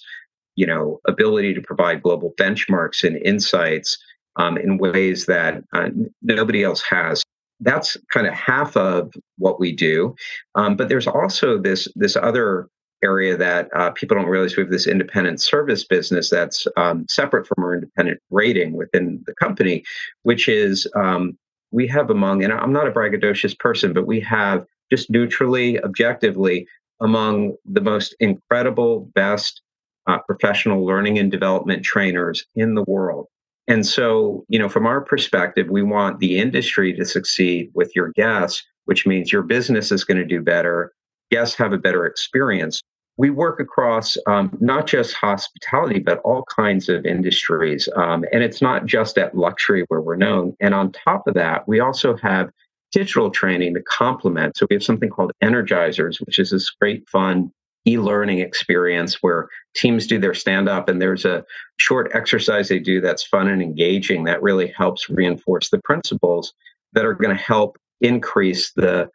you 0.55 0.67
know 0.67 0.99
ability 1.07 1.53
to 1.53 1.61
provide 1.61 2.03
global 2.03 2.33
benchmarks 2.37 3.03
and 3.03 3.17
insights 3.25 3.97
um, 4.35 4.57
in 4.57 4.77
ways 4.77 5.25
that 5.25 5.63
uh, 5.73 5.89
nobody 6.21 6.63
else 6.63 6.81
has 6.81 7.20
that's 7.61 7.97
kind 8.11 8.27
of 8.27 8.33
half 8.33 8.75
of 8.75 9.13
what 9.37 9.59
we 9.59 9.71
do. 9.71 10.15
Um, 10.55 10.75
but 10.75 10.89
there's 10.89 11.07
also 11.07 11.57
this 11.57 11.87
this 11.95 12.15
other 12.15 12.67
area 13.03 13.35
that 13.35 13.67
uh, 13.75 13.89
people 13.91 14.15
don't 14.15 14.27
realize 14.27 14.55
we 14.55 14.63
have 14.63 14.71
this 14.71 14.87
independent 14.87 15.41
service 15.41 15.83
business 15.83 16.29
that's 16.29 16.67
um, 16.77 17.05
separate 17.09 17.47
from 17.47 17.63
our 17.63 17.73
independent 17.73 18.19
rating 18.29 18.73
within 18.73 19.23
the 19.25 19.33
company, 19.35 19.83
which 20.23 20.47
is 20.47 20.87
um, 20.95 21.37
we 21.71 21.87
have 21.87 22.09
among, 22.09 22.43
and 22.43 22.53
I'm 22.53 22.73
not 22.73 22.87
a 22.87 22.91
braggadocious 22.91 23.57
person, 23.57 23.93
but 23.93 24.05
we 24.05 24.19
have 24.21 24.65
just 24.91 25.09
neutrally, 25.09 25.81
objectively, 25.83 26.67
among 26.99 27.55
the 27.65 27.81
most 27.81 28.15
incredible, 28.19 29.09
best 29.15 29.61
uh, 30.07 30.19
professional 30.19 30.85
learning 30.85 31.17
and 31.17 31.31
development 31.31 31.83
trainers 31.83 32.45
in 32.55 32.75
the 32.75 32.83
world. 32.83 33.27
And 33.71 33.85
so, 33.85 34.43
you 34.49 34.59
know, 34.59 34.67
from 34.67 34.85
our 34.85 34.99
perspective, 34.99 35.69
we 35.69 35.81
want 35.81 36.19
the 36.19 36.37
industry 36.37 36.91
to 36.91 37.05
succeed 37.05 37.71
with 37.73 37.95
your 37.95 38.09
guests, 38.09 38.63
which 38.83 39.07
means 39.07 39.31
your 39.31 39.43
business 39.43 39.93
is 39.93 40.03
going 40.03 40.17
to 40.17 40.25
do 40.25 40.41
better. 40.41 40.91
Guests 41.31 41.55
have 41.55 41.71
a 41.71 41.77
better 41.77 42.05
experience. 42.05 42.81
We 43.15 43.29
work 43.29 43.61
across 43.61 44.17
um, 44.27 44.57
not 44.59 44.87
just 44.87 45.13
hospitality, 45.13 45.99
but 45.99 46.19
all 46.25 46.43
kinds 46.53 46.89
of 46.89 47.05
industries. 47.05 47.87
Um, 47.95 48.25
and 48.33 48.43
it's 48.43 48.61
not 48.61 48.87
just 48.87 49.17
at 49.17 49.37
luxury 49.37 49.85
where 49.87 50.01
we're 50.01 50.17
known. 50.17 50.53
And 50.59 50.73
on 50.73 50.91
top 50.91 51.25
of 51.25 51.33
that, 51.35 51.65
we 51.65 51.79
also 51.79 52.17
have 52.17 52.49
digital 52.91 53.29
training 53.29 53.75
to 53.75 53.81
complement. 53.83 54.57
So 54.57 54.67
we 54.69 54.75
have 54.75 54.83
something 54.83 55.09
called 55.09 55.31
Energizers, 55.41 56.19
which 56.19 56.39
is 56.39 56.51
this 56.51 56.69
great 56.71 57.07
fun 57.07 57.53
e-learning 57.85 58.39
experience 58.39 59.15
where 59.21 59.49
teams 59.75 60.05
do 60.05 60.19
their 60.19 60.33
stand 60.33 60.69
up 60.69 60.87
and 60.87 61.01
there's 61.01 61.25
a 61.25 61.43
short 61.77 62.11
exercise 62.13 62.67
they 62.67 62.79
do 62.79 63.01
that's 63.01 63.23
fun 63.23 63.47
and 63.47 63.61
engaging 63.61 64.23
that 64.23 64.41
really 64.41 64.67
helps 64.77 65.09
reinforce 65.09 65.69
the 65.69 65.81
principles 65.83 66.53
that 66.93 67.05
are 67.05 67.13
going 67.13 67.35
to 67.35 67.41
help 67.41 67.77
increase 68.01 68.71
the, 68.73 69.09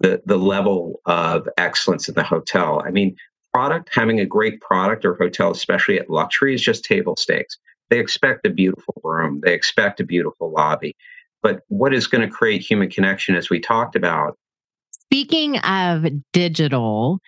the 0.00 0.20
the 0.26 0.36
level 0.36 1.00
of 1.06 1.48
excellence 1.56 2.08
in 2.08 2.14
the 2.14 2.22
hotel. 2.22 2.82
I 2.84 2.90
mean 2.90 3.16
product 3.52 3.88
having 3.92 4.20
a 4.20 4.26
great 4.26 4.60
product 4.60 5.04
or 5.04 5.14
hotel 5.14 5.50
especially 5.50 5.98
at 5.98 6.10
luxury 6.10 6.54
is 6.54 6.62
just 6.62 6.84
table 6.84 7.16
stakes. 7.16 7.56
They 7.88 7.98
expect 7.98 8.46
a 8.46 8.50
beautiful 8.50 9.00
room. 9.02 9.40
They 9.42 9.54
expect 9.54 9.98
a 9.98 10.04
beautiful 10.04 10.52
lobby. 10.52 10.94
But 11.42 11.62
what 11.68 11.94
is 11.94 12.06
going 12.06 12.28
to 12.28 12.32
create 12.32 12.60
human 12.60 12.90
connection 12.90 13.34
as 13.34 13.48
we 13.48 13.60
talked 13.60 13.96
about 13.96 14.36
speaking 14.92 15.58
of 15.58 16.06
digital 16.32 17.20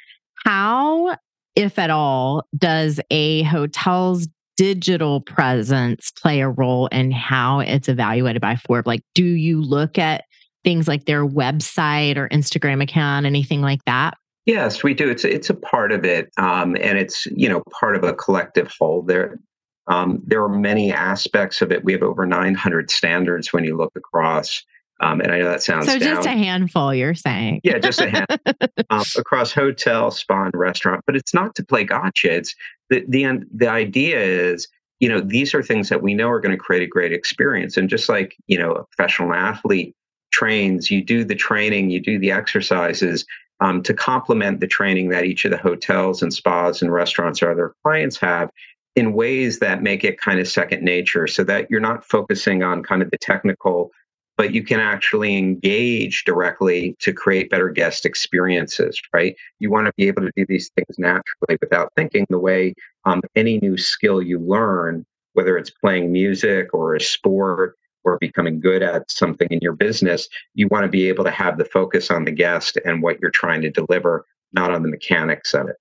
how, 0.44 1.16
if 1.54 1.78
at 1.78 1.90
all, 1.90 2.44
does 2.56 3.00
a 3.10 3.42
hotel's 3.44 4.28
digital 4.56 5.20
presence 5.20 6.10
play 6.10 6.40
a 6.40 6.48
role 6.48 6.86
in 6.88 7.10
how 7.10 7.60
it's 7.60 7.88
evaluated 7.88 8.40
by 8.40 8.56
Forbes? 8.56 8.86
Like, 8.86 9.02
do 9.14 9.24
you 9.24 9.60
look 9.60 9.98
at 9.98 10.24
things 10.64 10.86
like 10.88 11.04
their 11.04 11.26
website 11.26 12.16
or 12.16 12.28
Instagram 12.28 12.82
account, 12.82 13.26
anything 13.26 13.60
like 13.60 13.84
that? 13.86 14.14
Yes, 14.46 14.82
we 14.82 14.92
do. 14.92 15.08
It's 15.08 15.24
it's 15.24 15.50
a 15.50 15.54
part 15.54 15.92
of 15.92 16.04
it, 16.04 16.30
um, 16.36 16.76
and 16.80 16.98
it's 16.98 17.26
you 17.26 17.48
know 17.48 17.62
part 17.70 17.94
of 17.94 18.02
a 18.02 18.12
collective 18.12 18.72
whole. 18.76 19.02
There, 19.02 19.38
um, 19.86 20.20
there 20.26 20.42
are 20.42 20.48
many 20.48 20.92
aspects 20.92 21.62
of 21.62 21.70
it. 21.70 21.84
We 21.84 21.92
have 21.92 22.02
over 22.02 22.26
900 22.26 22.90
standards 22.90 23.52
when 23.52 23.62
you 23.62 23.76
look 23.76 23.92
across 23.94 24.64
um, 25.02 25.20
and 25.20 25.32
I 25.32 25.38
know 25.38 25.46
that 25.46 25.62
sounds 25.62 25.86
so 25.86 25.98
down. 25.98 26.14
just 26.14 26.26
a 26.26 26.30
handful. 26.30 26.94
You're 26.94 27.14
saying, 27.14 27.60
yeah, 27.64 27.78
just 27.78 28.00
a 28.00 28.08
handful 28.08 28.54
um, 28.90 29.04
across 29.16 29.52
hotel, 29.52 30.12
spa, 30.12 30.44
and 30.44 30.54
restaurant. 30.54 31.02
But 31.06 31.16
it's 31.16 31.34
not 31.34 31.54
to 31.56 31.64
play 31.64 31.82
gotcha. 31.82 32.32
It's 32.32 32.54
the 32.88 33.04
the 33.08 33.42
the 33.52 33.68
idea 33.68 34.20
is 34.20 34.68
you 35.00 35.08
know 35.08 35.20
these 35.20 35.54
are 35.54 35.62
things 35.62 35.88
that 35.88 36.02
we 36.02 36.14
know 36.14 36.28
are 36.28 36.40
going 36.40 36.56
to 36.56 36.62
create 36.62 36.84
a 36.84 36.86
great 36.86 37.12
experience. 37.12 37.76
And 37.76 37.88
just 37.88 38.08
like 38.08 38.36
you 38.46 38.56
know 38.56 38.72
a 38.72 38.84
professional 38.84 39.32
athlete 39.32 39.94
trains, 40.30 40.90
you 40.90 41.02
do 41.04 41.24
the 41.24 41.34
training, 41.34 41.90
you 41.90 42.00
do 42.00 42.18
the 42.18 42.30
exercises 42.30 43.26
um, 43.58 43.82
to 43.82 43.94
complement 43.94 44.60
the 44.60 44.68
training 44.68 45.08
that 45.08 45.24
each 45.24 45.44
of 45.44 45.50
the 45.50 45.58
hotels 45.58 46.22
and 46.22 46.32
spas 46.32 46.80
and 46.80 46.92
restaurants 46.92 47.42
or 47.42 47.50
other 47.50 47.74
clients 47.82 48.18
have 48.18 48.50
in 48.94 49.14
ways 49.14 49.58
that 49.58 49.82
make 49.82 50.04
it 50.04 50.20
kind 50.20 50.38
of 50.38 50.46
second 50.46 50.82
nature 50.82 51.26
so 51.26 51.42
that 51.42 51.70
you're 51.70 51.80
not 51.80 52.04
focusing 52.04 52.62
on 52.62 52.82
kind 52.82 53.02
of 53.02 53.10
the 53.10 53.18
technical 53.18 53.90
but 54.36 54.54
you 54.54 54.62
can 54.62 54.80
actually 54.80 55.36
engage 55.36 56.24
directly 56.24 56.96
to 57.00 57.12
create 57.12 57.50
better 57.50 57.68
guest 57.68 58.06
experiences, 58.06 59.00
right? 59.12 59.36
You 59.58 59.70
want 59.70 59.86
to 59.86 59.92
be 59.96 60.08
able 60.08 60.22
to 60.22 60.32
do 60.36 60.46
these 60.48 60.70
things 60.74 60.98
naturally 60.98 61.58
without 61.60 61.92
thinking 61.96 62.26
the 62.30 62.38
way 62.38 62.74
um, 63.04 63.20
any 63.36 63.58
new 63.58 63.76
skill 63.76 64.22
you 64.22 64.38
learn, 64.38 65.04
whether 65.34 65.56
it's 65.56 65.70
playing 65.70 66.12
music 66.12 66.72
or 66.72 66.94
a 66.94 67.00
sport 67.00 67.76
or 68.04 68.18
becoming 68.18 68.60
good 68.60 68.82
at 68.82 69.10
something 69.10 69.48
in 69.50 69.60
your 69.62 69.74
business, 69.74 70.28
you 70.54 70.66
want 70.68 70.84
to 70.84 70.88
be 70.88 71.08
able 71.08 71.24
to 71.24 71.30
have 71.30 71.58
the 71.58 71.64
focus 71.64 72.10
on 72.10 72.24
the 72.24 72.32
guest 72.32 72.78
and 72.84 73.02
what 73.02 73.20
you're 73.20 73.30
trying 73.30 73.62
to 73.62 73.70
deliver, 73.70 74.26
not 74.52 74.72
on 74.72 74.82
the 74.82 74.88
mechanics 74.88 75.54
of 75.54 75.68
it. 75.68 75.76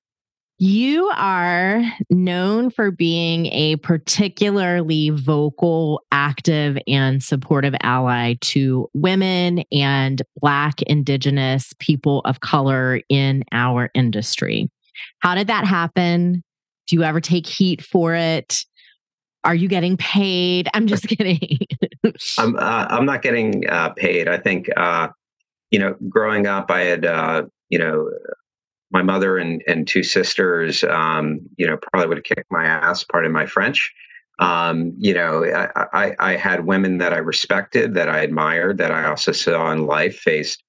You 0.64 1.12
are 1.16 1.82
known 2.12 2.70
for 2.70 2.92
being 2.92 3.48
a 3.48 3.78
particularly 3.78 5.10
vocal, 5.10 6.04
active, 6.12 6.78
and 6.86 7.24
supportive 7.24 7.74
ally 7.82 8.36
to 8.42 8.88
women 8.94 9.64
and 9.72 10.22
Black, 10.40 10.84
Indigenous 10.84 11.74
people 11.80 12.22
of 12.26 12.42
color 12.42 13.02
in 13.10 13.44
our 13.52 13.90
industry. 13.96 14.70
How 15.18 15.34
did 15.34 15.48
that 15.48 15.66
happen? 15.66 16.44
Do 16.86 16.96
you 16.96 17.02
ever 17.02 17.20
take 17.20 17.48
heat 17.48 17.82
for 17.82 18.14
it? 18.14 18.60
Are 19.44 19.56
you 19.56 19.68
getting 19.68 19.98
paid? 19.98 20.70
I'm 20.76 20.86
just 20.86 21.08
kidding. 21.08 21.58
I'm 22.38 22.56
uh, 22.56 22.86
I'm 22.88 23.08
not 23.08 23.24
getting 23.24 23.68
uh, 23.68 23.90
paid. 23.94 24.28
I 24.28 24.38
think 24.38 24.70
uh, 24.78 25.08
you 25.72 25.80
know, 25.80 25.96
growing 26.08 26.46
up, 26.46 26.70
I 26.70 26.82
had 26.82 27.04
uh, 27.04 27.46
you 27.70 27.80
know 27.80 28.12
my 28.92 29.02
mother 29.02 29.38
and, 29.38 29.64
and 29.68 29.88
two 29.88 30.04
sisters, 30.04 30.84
um, 30.84 31.40
you 31.58 31.66
know, 31.66 31.78
probably 31.78 32.08
would 32.08 32.18
have 32.18 32.24
kicked 32.24 32.52
my 32.52 32.66
ass, 32.66 33.04
pardon 33.04 33.32
my 33.32 33.46
French. 33.46 33.94
Um, 34.40 34.94
you 34.98 35.14
know, 35.14 35.46
I, 35.46 35.86
I, 35.94 36.16
I, 36.20 36.36
had 36.36 36.66
women 36.66 36.98
that 36.98 37.14
I 37.14 37.18
respected, 37.18 37.94
that 37.94 38.10
I 38.10 38.22
admired, 38.22 38.80
that 38.80 38.92
I 38.92 39.06
also 39.06 39.32
saw 39.32 39.72
in 39.72 39.86
life 39.86 40.18
faced 40.18 40.64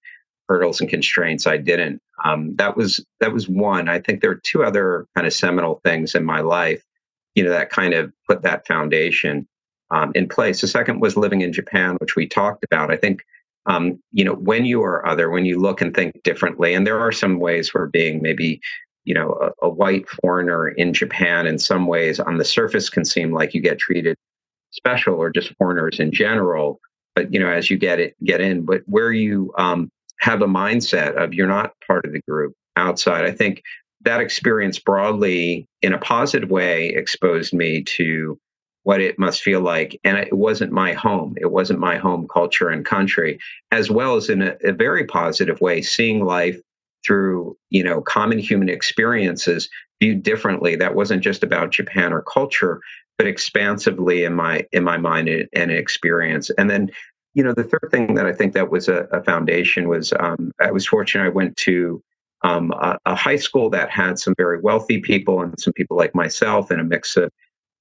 hurdles 0.49 0.81
and 0.81 0.91
constraints 0.91 1.47
I 1.47 1.57
didn't. 1.57 2.02
Um, 2.25 2.55
that 2.57 2.76
was 2.76 3.05
that 3.21 3.33
was 3.33 3.49
one. 3.49 3.88
I 3.88 3.99
think 3.99 4.21
there 4.21 4.31
are 4.31 4.41
two 4.45 4.62
other 4.62 5.07
kind 5.14 5.26
of 5.26 5.33
seminal 5.33 5.81
things 5.85 6.14
in 6.14 6.25
my 6.25 6.41
life, 6.41 6.83
you 7.35 7.43
know, 7.43 7.50
that 7.50 7.71
kind 7.71 7.95
of 7.95 8.12
put 8.29 8.43
that 8.43 8.67
foundation 8.67 9.49
um, 9.91 10.12
in 10.14 10.29
place. 10.29 10.61
The 10.61 10.69
second 10.69 11.00
was 11.00 11.17
living 11.17 11.41
in 11.41 11.52
Japan, 11.52 11.97
which 12.00 12.14
we 12.14 12.26
talked 12.26 12.64
about. 12.64 12.91
I 12.91 12.97
think 12.97 13.23
um, 13.66 13.99
you 14.12 14.25
know, 14.25 14.35
when 14.35 14.64
you 14.64 14.83
are 14.83 15.07
other, 15.07 15.31
when 15.31 15.45
you 15.45 15.61
look 15.61 15.81
and 15.81 15.95
think 15.95 16.23
differently, 16.23 16.75
and 16.75 16.87
there 16.87 16.99
are 16.99 17.12
some 17.12 17.38
ways 17.38 17.73
where 17.73 17.87
being 17.87 18.21
maybe, 18.21 18.61
you 19.04 19.14
know, 19.14 19.38
a, 19.40 19.66
a 19.66 19.69
white 19.69 20.09
foreigner 20.09 20.69
in 20.69 20.92
Japan 20.92 21.47
in 21.47 21.59
some 21.59 21.87
ways 21.87 22.19
on 22.19 22.38
the 22.38 22.45
surface 22.45 22.88
can 22.88 23.04
seem 23.04 23.33
like 23.33 23.54
you 23.54 23.61
get 23.61 23.78
treated 23.78 24.16
special 24.71 25.14
or 25.14 25.31
just 25.31 25.54
foreigners 25.57 26.00
in 26.00 26.12
general. 26.12 26.81
But 27.14 27.33
you 27.33 27.38
know, 27.38 27.49
as 27.49 27.71
you 27.71 27.76
get 27.78 28.00
it, 28.00 28.16
get 28.25 28.40
in, 28.40 28.64
but 28.64 28.83
where 28.87 29.12
you 29.12 29.52
um, 29.59 29.90
have 30.21 30.40
a 30.42 30.47
mindset 30.47 31.14
of 31.23 31.35
you're 31.35 31.47
not 31.47 31.75
part 31.87 32.04
of 32.04 32.12
the 32.12 32.23
group 32.26 32.54
outside, 32.76 33.25
I 33.25 33.33
think 33.33 33.62
that 34.04 34.21
experience 34.21 34.78
broadly, 34.78 35.69
in 35.83 35.92
a 35.92 35.99
positive 35.99 36.50
way, 36.50 36.88
exposed 36.88 37.52
me 37.52 37.85
to 37.85 38.38
what 38.85 39.01
it 39.01 39.19
must 39.19 39.43
feel 39.43 39.61
like. 39.61 39.99
And 40.05 40.19
it 40.19 40.37
wasn't 40.37 40.73
my 40.73 40.93
home. 40.93 41.35
It 41.41 41.53
wasn't 41.53 41.79
my 41.79 41.97
home 41.97 42.27
culture 42.29 42.69
and 42.69 42.85
country, 42.85 43.39
as 43.71 43.91
well 43.91 44.17
as 44.17 44.29
in 44.29 44.43
a, 44.43 44.57
a, 44.65 44.73
very 44.73 45.05
positive 45.05 45.61
way, 45.61 45.83
seeing 45.83 46.25
life 46.25 46.61
through, 47.07 47.57
you 47.71 47.83
know, 47.85 48.01
common 48.01 48.39
human 48.39 48.69
experiences 48.69 49.69
viewed 50.01 50.23
differently. 50.23 50.77
That 50.77 50.95
wasn't 50.95 51.23
just 51.23 51.43
about 51.43 51.71
Japan 51.71 52.12
or 52.12 52.23
culture, 52.23 52.81
but 53.19 53.27
expansively 53.27 54.25
in 54.25 54.35
my 54.35 54.67
in 54.73 54.83
my 54.85 54.97
mind 54.97 55.29
and 55.53 55.71
experience. 55.71 56.51
And 56.59 56.69
then, 56.69 56.91
you 57.35 57.45
know, 57.45 57.55
the 57.55 57.65
third 57.65 57.89
thing 57.91 58.15
that 58.15 58.27
I 58.27 58.33
think 58.33 58.53
that 58.55 58.71
was 58.71 58.89
a, 58.89 59.07
a 59.12 59.23
foundation 59.23 59.89
was 59.89 60.12
um, 60.19 60.53
I 60.61 60.73
was 60.73 60.87
fortunate 60.87 61.25
I 61.25 61.29
went 61.29 61.57
to 61.59 62.03
um, 62.43 62.73
a, 62.73 62.99
a 63.07 63.15
high 63.15 63.37
school 63.37 63.71
that 63.71 63.91
had 63.91 64.19
some 64.19 64.35
very 64.37 64.61
wealthy 64.61 65.01
people 65.01 65.41
and 65.41 65.55
some 65.61 65.73
people 65.73 65.97
like 65.97 66.15
myself 66.15 66.71
and 66.71 66.81
a 66.81 66.85
mix 66.85 67.17
of 67.17 67.31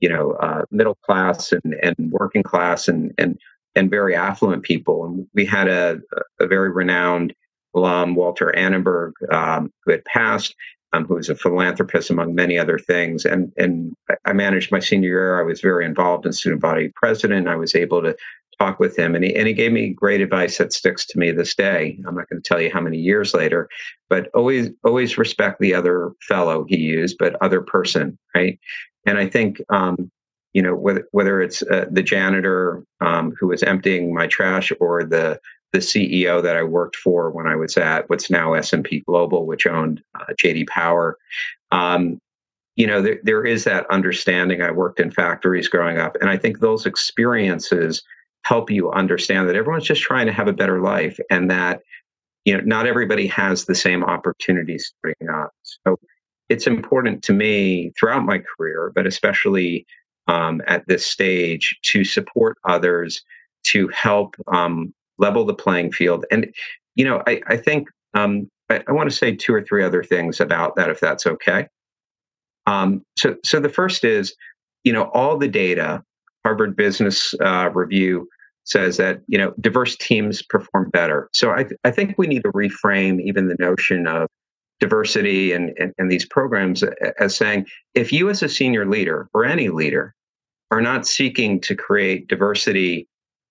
you 0.02 0.10
know 0.10 0.32
uh, 0.34 0.64
middle 0.72 0.96
class 1.06 1.52
and, 1.54 1.76
and 1.84 1.96
working 2.12 2.44
class 2.44 2.88
and 2.88 3.14
and 3.18 3.38
and 3.76 3.90
very 3.90 4.16
affluent 4.16 4.64
people. 4.64 5.06
And 5.06 5.28
we 5.34 5.46
had 5.46 5.68
a, 5.70 6.00
a 6.42 6.48
very 6.48 6.72
renowned 6.72 7.34
alum, 7.76 8.16
Walter 8.16 8.54
Annenberg, 8.56 9.14
um, 9.32 9.72
who 9.86 9.92
had 9.94 10.04
passed. 10.06 10.56
um, 10.94 11.06
who 11.06 11.16
was 11.16 11.30
a 11.30 11.36
philanthropist 11.36 12.10
among 12.10 12.36
many 12.36 12.58
other 12.60 12.78
things. 12.80 13.26
And 13.26 13.52
and 13.58 13.96
I 14.26 14.34
managed 14.34 14.72
my 14.72 14.80
senior 14.80 15.10
year. 15.10 15.40
I 15.40 15.44
was 15.44 15.62
very 15.62 15.86
involved 15.86 16.26
in 16.26 16.34
student 16.34 16.62
body 16.62 16.92
president. 16.96 17.48
I 17.48 17.56
was 17.56 17.76
able 17.76 18.02
to 18.02 18.16
talk 18.60 18.80
with 18.80 18.98
him, 19.00 19.16
and 19.16 19.24
he 19.24 19.36
and 19.36 19.48
he 19.48 19.54
gave 19.54 19.72
me 19.72 19.90
great 19.94 20.22
advice 20.22 20.58
that 20.58 20.74
sticks 20.74 21.06
to 21.08 21.20
me 21.20 21.32
this 21.32 21.56
day. 21.56 21.98
I'm 22.06 22.16
not 22.16 22.30
going 22.30 22.42
to 22.42 22.48
tell 22.48 22.62
you 22.62 22.72
how 22.72 22.82
many 22.82 22.98
years 22.98 23.34
later, 23.34 23.70
but 24.10 24.30
always 24.34 24.70
always 24.84 25.18
respect 25.18 25.60
the 25.60 25.74
other 25.74 26.12
fellow 26.28 26.66
he 26.68 26.78
used, 26.78 27.18
but 27.20 27.36
other 27.42 27.62
person, 27.62 28.18
right? 28.36 28.60
And 29.06 29.18
I 29.18 29.28
think. 29.28 29.62
Um, 29.70 30.12
you 30.54 30.62
know 30.62 30.76
whether 30.76 31.08
whether 31.12 31.42
it's 31.42 31.62
uh, 31.64 31.86
the 31.90 32.04
janitor 32.04 32.84
um, 33.00 33.34
who 33.40 33.48
was 33.48 33.64
emptying 33.64 34.14
my 34.14 34.28
trash 34.28 34.70
or 34.82 35.04
the 35.04 35.40
the 35.72 35.80
CEO 35.80 36.44
that 36.44 36.58
I 36.58 36.64
worked 36.64 36.96
for 36.96 37.32
when 37.32 37.48
I 37.48 37.56
was 37.56 37.78
at 37.78 38.10
what's 38.10 38.30
now 38.30 38.54
S&P 38.54 39.02
Global, 39.08 39.46
which 39.46 39.66
owned 39.66 40.04
uh, 40.20 40.34
JD 40.34 40.68
Power. 40.68 41.18
Um, 41.72 42.20
you 42.76 42.86
know, 42.86 43.02
there, 43.02 43.20
there 43.24 43.46
is 43.46 43.64
that 43.64 43.90
understanding. 43.90 44.62
I 44.62 44.72
worked 44.72 45.00
in 45.00 45.12
factories 45.12 45.68
growing 45.68 45.98
up, 45.98 46.18
and 46.20 46.30
I 46.30 46.38
think 46.38 46.60
those 46.60 46.86
experiences 46.86 48.02
help 48.44 48.72
you 48.72 48.92
understand 48.92 49.48
that 49.48 49.56
everyone's 49.56 49.86
just 49.86 50.02
trying 50.02 50.26
to 50.26 50.34
have 50.34 50.48
a 50.48 50.54
better 50.54 50.82
life, 50.82 51.20
and 51.30 51.50
that 51.50 51.82
you 52.46 52.56
know 52.56 52.64
not 52.66 52.88
everybody 52.88 53.28
has 53.28 53.66
the 53.66 53.76
same 53.76 54.04
opportunities 54.04 54.92
starting 54.98 55.30
up. 55.30 55.52
So 55.64 55.98
it's 56.52 56.68
important 56.68 57.24
to 57.24 57.34
me 57.34 57.92
throughout 57.98 58.26
my 58.26 58.40
career, 58.40 58.92
but 58.94 59.08
especially 59.08 59.86
um, 60.28 60.62
at 60.68 60.86
this 60.88 61.06
stage, 61.06 61.78
to 61.84 62.04
support 62.04 62.58
others 62.68 63.24
to 63.64 63.88
help 63.90 64.36
um, 64.52 64.94
level 65.18 65.46
the 65.46 65.54
playing 65.54 65.92
field. 65.94 66.26
And, 66.30 66.54
you 66.96 67.06
know, 67.06 67.24
I, 67.26 67.42
I 67.48 67.58
think 67.58 67.88
um, 68.14 68.50
I, 68.70 68.84
I 68.88 68.92
want 68.92 69.10
to 69.10 69.16
say 69.16 69.34
two 69.34 69.54
or 69.54 69.64
three 69.64 69.84
other 69.84 70.04
things 70.04 70.42
about 70.42 70.76
that, 70.76 70.90
if 70.90 71.00
that's 71.00 71.26
okay. 71.26 71.68
Um, 72.68 73.04
so, 73.18 73.36
so 73.46 73.60
the 73.60 73.70
first 73.70 74.04
is, 74.04 74.36
you 74.84 74.92
know, 74.92 75.06
all 75.14 75.38
the 75.38 75.48
data, 75.48 76.04
Harvard 76.44 76.76
Business 76.76 77.34
uh, 77.40 77.70
Review 77.74 78.28
says 78.66 78.98
that 78.98 79.22
you 79.28 79.38
know 79.38 79.54
diverse 79.60 79.98
teams 79.98 80.44
perform 80.44 80.90
better. 80.92 81.30
So 81.34 81.52
I, 81.52 81.64
th- 81.64 81.80
I 81.84 81.92
think 81.92 82.16
we 82.18 82.28
need 82.28 82.44
to 82.44 82.52
reframe 82.52 83.20
even 83.22 83.48
the 83.48 83.56
notion 83.60 84.06
of 84.06 84.28
diversity 84.82 85.54
and, 85.54 85.72
and, 85.80 85.94
and 85.98 86.12
these 86.12 86.26
programs 86.26 86.84
as 87.20 87.36
saying 87.36 87.66
if 87.94 88.12
you 88.12 88.30
as 88.30 88.44
a 88.44 88.50
senior 88.50 88.86
leader 88.86 89.30
or 89.34 89.46
any 89.46 89.70
leader 89.70 90.14
are 90.72 90.82
not 90.82 91.08
seeking 91.08 91.62
to 91.62 91.76
create 91.76 92.28
diversity 92.28 93.08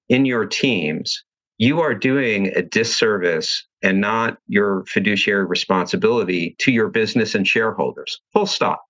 in 0.09 0.27
your 0.27 0.45
teams, 0.45 1.25
you 1.59 1.81
are 1.81 1.95
doing 1.95 2.49
a 2.57 2.63
disservice 2.63 3.65
and 3.83 4.01
not 4.01 4.39
your 4.49 4.85
fiduciary 4.87 5.47
responsibility 5.47 6.57
to 6.59 6.73
your 6.73 6.89
business 6.89 7.35
and 7.35 7.47
shareholders. 7.47 8.21
Full 8.33 8.47
stop. 8.47 8.83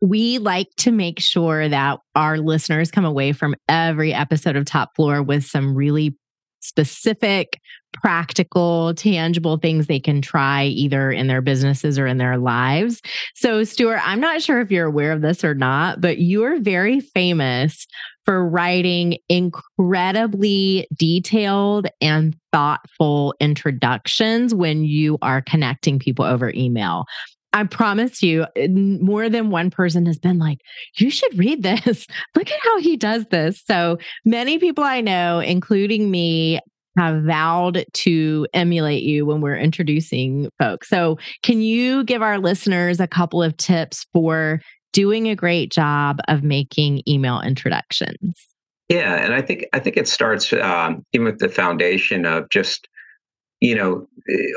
We 0.00 0.38
like 0.38 0.68
to 0.78 0.92
make 0.92 1.20
sure 1.20 1.68
that 1.68 2.00
our 2.14 2.38
listeners 2.38 2.90
come 2.90 3.04
away 3.04 3.32
from 3.32 3.54
every 3.68 4.12
episode 4.12 4.56
of 4.56 4.64
Top 4.64 4.94
Floor 4.94 5.22
with 5.22 5.44
some 5.44 5.74
really 5.74 6.16
specific, 6.60 7.60
practical, 8.02 8.94
tangible 8.94 9.56
things 9.56 9.86
they 9.86 10.00
can 10.00 10.22
try 10.22 10.64
either 10.64 11.10
in 11.10 11.26
their 11.26 11.42
businesses 11.42 11.98
or 11.98 12.06
in 12.06 12.18
their 12.18 12.38
lives. 12.38 13.02
So, 13.34 13.64
Stuart, 13.64 14.00
I'm 14.04 14.20
not 14.20 14.42
sure 14.42 14.60
if 14.60 14.70
you're 14.70 14.86
aware 14.86 15.12
of 15.12 15.22
this 15.22 15.42
or 15.44 15.54
not, 15.54 16.00
but 16.00 16.18
you're 16.18 16.60
very 16.60 17.00
famous 17.00 17.86
for 18.24 18.46
writing 18.46 19.18
incredibly 19.28 20.86
detailed 20.96 21.86
and 22.00 22.36
thoughtful 22.52 23.34
introductions 23.40 24.54
when 24.54 24.84
you 24.84 25.16
are 25.22 25.40
connecting 25.40 25.98
people 25.98 26.24
over 26.24 26.50
email. 26.54 27.06
I 27.56 27.64
promise 27.64 28.22
you, 28.22 28.44
more 28.68 29.30
than 29.30 29.48
one 29.48 29.70
person 29.70 30.04
has 30.04 30.18
been 30.18 30.38
like, 30.38 30.58
you 30.98 31.08
should 31.08 31.38
read 31.38 31.62
this. 31.62 32.06
Look 32.36 32.50
at 32.50 32.60
how 32.62 32.80
he 32.80 32.98
does 32.98 33.24
this. 33.30 33.62
So 33.64 33.98
many 34.26 34.58
people 34.58 34.84
I 34.84 35.00
know, 35.00 35.38
including 35.38 36.10
me, 36.10 36.60
have 36.96 37.22
vowed 37.24 37.84
to 37.92 38.46
emulate 38.54 39.02
you 39.02 39.26
when 39.26 39.40
we're 39.40 39.56
introducing 39.56 40.50
folks. 40.58 40.88
So, 40.88 41.18
can 41.42 41.60
you 41.62 42.04
give 42.04 42.22
our 42.22 42.38
listeners 42.38 43.00
a 43.00 43.06
couple 43.06 43.42
of 43.42 43.56
tips 43.56 44.06
for 44.12 44.60
doing 44.92 45.28
a 45.28 45.36
great 45.36 45.70
job 45.70 46.20
of 46.28 46.42
making 46.42 47.02
email 47.06 47.40
introductions? 47.40 48.46
Yeah, 48.88 49.16
and 49.16 49.34
I 49.34 49.42
think 49.42 49.66
I 49.72 49.78
think 49.78 49.96
it 49.96 50.08
starts 50.08 50.52
um, 50.52 51.04
even 51.12 51.26
with 51.26 51.38
the 51.38 51.48
foundation 51.48 52.24
of 52.24 52.48
just 52.50 52.88
you 53.60 53.74
know, 53.74 54.06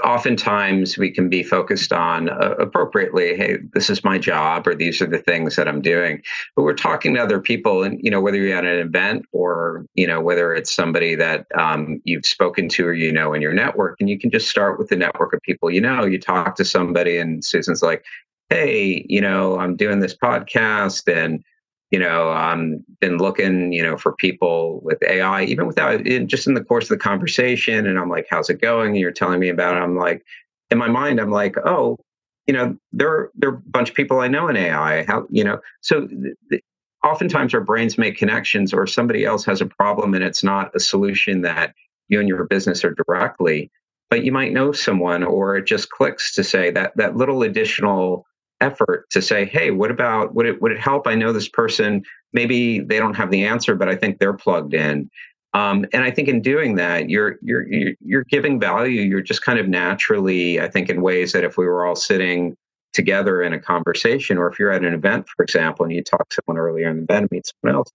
oftentimes 0.04 0.98
we 0.98 1.10
can 1.10 1.30
be 1.30 1.42
focused 1.42 1.94
on 1.94 2.30
uh, 2.30 2.56
appropriately, 2.60 3.36
hey, 3.36 3.58
this 3.74 3.90
is 3.90 4.04
my 4.04 4.18
job, 4.18 4.68
or 4.68 4.76
these 4.76 5.02
are 5.02 5.08
the 5.08 5.20
things 5.20 5.56
that 5.56 5.68
I'm 5.68 5.82
doing. 5.82 6.22
But 6.56 6.64
we're 6.64 6.74
talking 6.74 7.14
to 7.14 7.22
other 7.22 7.40
people, 7.40 7.84
and 7.84 7.98
you 8.04 8.12
know, 8.12 8.20
whether 8.20 8.38
you're 8.38 8.58
at 8.58 8.66
an 8.66 8.80
event 8.80 9.26
or 9.32 9.86
you 9.94 10.06
know, 10.06 10.20
whether 10.20 10.54
it's 10.54 10.74
somebody 10.74 11.16
that 11.16 11.46
um, 11.58 12.02
you've 12.04 12.26
spoken 12.26 12.68
to 12.70 12.88
or 12.88 12.94
you 12.94 13.12
know 13.12 13.34
in 13.34 13.42
your 13.42 13.54
network, 13.54 13.96
and 14.02 14.10
you 14.10 14.20
can 14.20 14.32
just 14.32 14.50
start 14.50 14.78
with 14.78 14.90
the 14.90 14.98
network 14.98 15.34
of 15.34 15.42
people 15.44 15.72
you 15.72 15.82
know. 15.82 16.04
You 16.04 16.20
talk 16.20 16.56
to 16.56 16.66
somebody, 16.66 17.18
and 17.18 17.44
Susan's 17.44 17.82
like, 17.82 18.04
hey, 18.50 19.06
you 19.08 19.22
know, 19.22 19.58
I'm 19.60 19.78
doing 19.78 20.00
this 20.00 20.16
podcast, 20.16 21.08
and 21.08 21.42
you 21.92 22.00
know, 22.00 22.32
um, 22.32 22.84
been 23.00 23.18
looking, 23.18 23.74
you 23.74 23.82
know, 23.82 23.98
for 23.98 24.14
people 24.14 24.80
with 24.84 25.02
AI, 25.04 25.44
even 25.44 25.66
without 25.66 26.06
in, 26.06 26.28
just 26.28 26.48
in 26.48 26.54
the 26.54 26.64
course 26.64 26.86
of 26.86 26.90
the 26.90 26.98
conversation. 26.98 27.88
And 27.88 27.98
I'm 27.98 28.10
like, 28.10 28.28
how's 28.30 28.50
it 28.50 28.62
going? 28.62 28.90
And 28.90 28.98
you're 28.98 29.12
telling 29.12 29.40
me 29.40 29.50
about 29.50 29.76
it. 29.76 29.80
I'm 29.80 29.98
like, 29.98 30.24
in 30.70 30.78
my 30.78 30.88
mind, 30.88 31.20
I'm 31.20 31.32
like, 31.32 31.56
oh, 31.66 31.98
you 32.46 32.54
know, 32.54 32.78
there, 32.92 33.32
there 33.36 33.50
are 33.50 33.56
a 33.56 33.62
bunch 33.70 33.90
of 33.90 33.96
people 33.96 34.20
I 34.20 34.28
know 34.28 34.48
in 34.48 34.56
AI. 34.56 35.04
How, 35.06 35.26
you 35.30 35.44
know, 35.44 35.60
so 35.82 36.08
th- 36.08 36.36
th- 36.52 36.64
oftentimes 37.04 37.54
our 37.54 37.62
brains 37.62 37.98
make 37.98 38.18
connections 38.18 38.74
or 38.74 38.86
somebody 38.86 39.26
else 39.26 39.46
has 39.46 39.62
a 39.62 39.66
problem 39.66 40.14
and 40.14 40.24
it's 40.24 40.44
not 40.44 40.76
a 40.76 40.80
solution 40.80 41.42
that 41.42 41.74
you 42.08 42.20
and 42.20 42.28
your 42.28 42.44
business 42.46 42.84
are 42.84 42.96
directly, 43.08 43.72
but 44.10 44.24
you 44.24 44.32
might 44.32 44.52
know 44.52 44.72
someone 44.72 45.24
or 45.24 45.56
it 45.56 45.66
just 45.66 45.90
clicks 45.92 46.34
to 46.36 46.44
say 46.44 46.72
that 46.72 46.96
that 46.98 47.16
little 47.16 47.42
additional 47.44 48.26
effort 48.62 49.10
to 49.12 49.22
say, 49.22 49.46
hey, 49.46 49.72
what 49.72 49.92
about 49.92 50.36
would 50.36 50.46
it 50.46 50.62
would 50.62 50.72
it 50.72 50.80
help? 50.80 51.08
I 51.08 51.16
know 51.16 51.32
this 51.32 51.50
person, 51.50 52.04
maybe 52.34 52.80
they 52.80 52.98
don't 52.98 53.16
have 53.16 53.32
the 53.32 53.46
answer, 53.46 53.76
but 53.76 53.90
I 53.90 53.96
think 53.96 54.20
they're 54.20 54.34
plugged 54.34 54.74
in. 54.74 55.10
Um, 55.54 55.86
and 55.94 56.04
I 56.04 56.12
think 56.12 56.28
in 56.28 56.42
doing 56.42 56.76
that, 56.76 57.10
you're 57.10 57.38
you're 57.42 57.66
you're 58.02 58.24
giving 58.26 58.60
value. 58.60 59.02
You're 59.02 59.22
just 59.22 59.42
kind 59.42 59.58
of 59.58 59.68
naturally, 59.68 60.60
I 60.60 60.70
think, 60.70 60.90
in 60.90 61.02
ways 61.02 61.32
that 61.32 61.44
if 61.44 61.58
we 61.58 61.66
were 61.66 61.86
all 61.86 61.96
sitting 61.96 62.56
together 62.94 63.42
in 63.42 63.54
a 63.54 63.60
conversation, 63.60 64.38
or 64.38 64.50
if 64.52 64.60
you're 64.60 64.72
at 64.72 64.84
an 64.84 64.94
event, 64.94 65.28
for 65.36 65.44
example, 65.44 65.86
and 65.86 65.94
you 65.94 66.04
talk 66.04 66.28
to 66.30 66.42
someone 66.46 66.62
earlier 66.62 66.90
in 66.90 66.98
the 66.98 67.04
event, 67.04 67.32
meet 67.32 67.46
someone 67.48 67.78
else, 67.78 67.92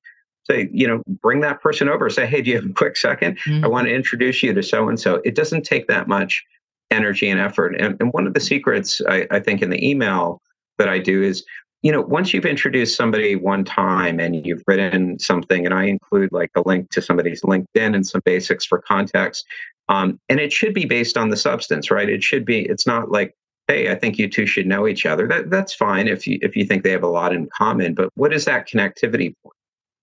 say, 0.50 0.68
you 0.72 0.86
know, 0.86 1.02
bring 1.06 1.40
that 1.40 1.60
person 1.60 1.88
over. 1.88 2.10
Say, 2.10 2.26
hey, 2.26 2.42
do 2.42 2.50
you 2.50 2.56
have 2.56 2.66
a 2.66 2.72
quick 2.72 2.94
2nd 2.94 3.38
mm-hmm. 3.38 3.64
I 3.64 3.68
want 3.68 3.86
to 3.86 3.94
introduce 3.94 4.42
you 4.42 4.52
to 4.52 4.62
so 4.62 4.88
and 4.88 4.98
so. 4.98 5.20
It 5.24 5.34
doesn't 5.34 5.62
take 5.62 5.86
that 5.88 6.08
much 6.08 6.44
energy 6.90 7.28
and 7.28 7.40
effort. 7.40 7.74
And, 7.78 7.96
and 8.00 8.12
one 8.12 8.26
of 8.26 8.34
the 8.34 8.40
secrets, 8.40 9.00
I, 9.08 9.26
I 9.30 9.40
think, 9.40 9.62
in 9.62 9.70
the 9.70 9.88
email 9.88 10.40
that 10.78 10.88
I 10.88 10.98
do 10.98 11.22
is, 11.22 11.44
you 11.82 11.92
know, 11.92 12.00
once 12.00 12.32
you've 12.32 12.46
introduced 12.46 12.96
somebody 12.96 13.36
one 13.36 13.64
time 13.64 14.18
and 14.18 14.46
you've 14.46 14.62
written 14.66 15.18
something, 15.18 15.66
and 15.66 15.74
I 15.74 15.84
include 15.84 16.32
like 16.32 16.50
a 16.56 16.62
link 16.66 16.90
to 16.90 17.02
somebody's 17.02 17.42
LinkedIn 17.42 17.94
and 17.94 18.06
some 18.06 18.22
basics 18.24 18.64
for 18.64 18.80
context, 18.80 19.46
um, 19.88 20.18
and 20.28 20.40
it 20.40 20.52
should 20.52 20.74
be 20.74 20.86
based 20.86 21.16
on 21.16 21.28
the 21.28 21.36
substance, 21.36 21.90
right? 21.90 22.08
It 22.08 22.22
should 22.22 22.44
be. 22.44 22.60
It's 22.60 22.86
not 22.86 23.10
like, 23.10 23.34
hey, 23.68 23.90
I 23.90 23.94
think 23.94 24.18
you 24.18 24.28
two 24.28 24.46
should 24.46 24.66
know 24.66 24.86
each 24.86 25.04
other. 25.04 25.28
That 25.28 25.50
that's 25.50 25.74
fine 25.74 26.08
if 26.08 26.26
you 26.26 26.38
if 26.40 26.56
you 26.56 26.64
think 26.64 26.82
they 26.82 26.90
have 26.90 27.02
a 27.02 27.08
lot 27.08 27.34
in 27.34 27.48
common. 27.56 27.94
But 27.94 28.08
what 28.14 28.32
is 28.32 28.46
that 28.46 28.68
connectivity 28.68 29.34
point? 29.42 29.56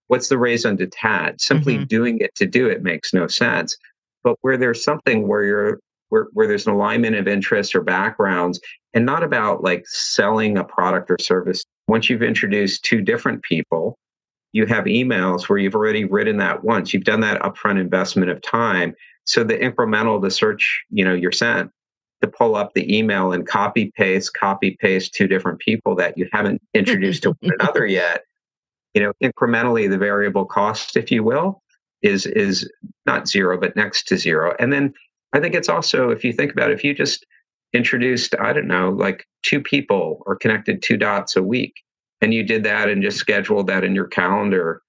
What's 0.07 0.27
the 0.27 0.37
raison 0.37 0.75
d'etat? 0.75 1.33
Simply 1.39 1.75
mm-hmm. 1.75 1.85
doing 1.85 2.19
it 2.19 2.35
to 2.35 2.45
do 2.45 2.67
it 2.67 2.83
makes 2.83 3.13
no 3.13 3.27
sense. 3.27 3.75
But 4.23 4.37
where 4.41 4.57
there's 4.57 4.83
something 4.83 5.27
where 5.27 5.43
you're 5.43 5.79
where, 6.11 6.27
where 6.33 6.47
there's 6.47 6.67
an 6.67 6.73
alignment 6.73 7.15
of 7.15 7.27
interests 7.27 7.73
or 7.73 7.81
backgrounds 7.81 8.59
and 8.93 9.05
not 9.05 9.23
about 9.23 9.63
like 9.63 9.87
selling 9.87 10.57
a 10.57 10.63
product 10.63 11.09
or 11.09 11.17
service. 11.19 11.63
Once 11.87 12.09
you've 12.09 12.21
introduced 12.21 12.83
two 12.83 13.01
different 13.01 13.41
people, 13.43 13.97
you 14.51 14.65
have 14.65 14.83
emails 14.83 15.47
where 15.47 15.57
you've 15.57 15.75
already 15.75 16.03
written 16.03 16.37
that 16.37 16.63
once. 16.63 16.93
You've 16.93 17.05
done 17.05 17.21
that 17.21 17.41
upfront 17.41 17.79
investment 17.79 18.29
of 18.29 18.41
time. 18.41 18.93
So 19.23 19.45
the 19.45 19.57
incremental, 19.57 20.21
the 20.21 20.29
search, 20.29 20.83
you 20.89 21.05
know, 21.05 21.13
you're 21.13 21.31
sent 21.31 21.71
to 22.21 22.27
pull 22.27 22.55
up 22.55 22.73
the 22.73 22.95
email 22.97 23.31
and 23.31 23.47
copy 23.47 23.93
paste, 23.95 24.33
copy 24.33 24.77
paste 24.81 25.13
two 25.13 25.27
different 25.27 25.59
people 25.59 25.95
that 25.95 26.17
you 26.17 26.27
haven't 26.33 26.61
introduced 26.73 27.23
to 27.23 27.29
one 27.39 27.53
another 27.59 27.85
yet. 27.85 28.25
You 28.93 29.01
know, 29.01 29.13
incrementally 29.23 29.89
the 29.89 29.97
variable 29.97 30.45
cost, 30.45 30.97
if 30.97 31.09
you 31.09 31.23
will, 31.23 31.63
is 32.01 32.25
is 32.25 32.69
not 33.05 33.29
zero, 33.29 33.57
but 33.57 33.77
next 33.77 34.07
to 34.09 34.17
zero. 34.17 34.53
And 34.59 34.73
then 34.73 34.93
I 35.33 35.39
think 35.39 35.55
it's 35.55 35.69
also, 35.69 36.09
if 36.09 36.23
you 36.23 36.33
think 36.33 36.51
about 36.51 36.71
it, 36.71 36.73
if 36.73 36.83
you 36.83 36.93
just 36.93 37.25
introduced, 37.73 38.35
I 38.39 38.53
don't 38.53 38.67
know, 38.67 38.89
like 38.89 39.25
two 39.43 39.61
people 39.61 40.23
or 40.25 40.35
connected 40.35 40.81
two 40.81 40.97
dots 40.97 41.35
a 41.35 41.43
week, 41.43 41.81
and 42.21 42.33
you 42.33 42.43
did 42.43 42.63
that 42.63 42.89
and 42.89 43.01
just 43.01 43.17
scheduled 43.17 43.67
that 43.67 43.83
in 43.83 43.95
your 43.95 44.07
calendar 44.07 44.81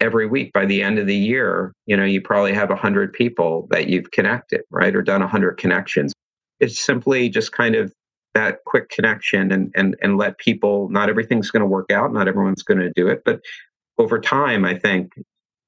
every 0.00 0.26
week 0.26 0.52
by 0.52 0.64
the 0.64 0.82
end 0.82 0.98
of 0.98 1.06
the 1.06 1.16
year, 1.16 1.74
you 1.86 1.96
know, 1.96 2.04
you 2.04 2.20
probably 2.20 2.54
have 2.54 2.70
100 2.70 3.12
people 3.12 3.68
that 3.70 3.88
you've 3.88 4.10
connected, 4.10 4.62
right? 4.70 4.96
Or 4.96 5.02
done 5.02 5.20
100 5.20 5.58
connections. 5.58 6.14
It's 6.58 6.82
simply 6.82 7.28
just 7.28 7.52
kind 7.52 7.74
of 7.74 7.92
that 8.34 8.58
quick 8.64 8.88
connection 8.90 9.50
and 9.50 9.72
and 9.74 9.96
and 10.02 10.16
let 10.16 10.38
people 10.38 10.88
not 10.88 11.08
everything's 11.08 11.50
going 11.50 11.60
to 11.60 11.66
work 11.66 11.90
out 11.90 12.12
not 12.12 12.28
everyone's 12.28 12.62
going 12.62 12.78
to 12.78 12.92
do 12.94 13.08
it 13.08 13.22
but 13.24 13.40
over 13.98 14.20
time 14.20 14.64
i 14.64 14.78
think 14.78 15.12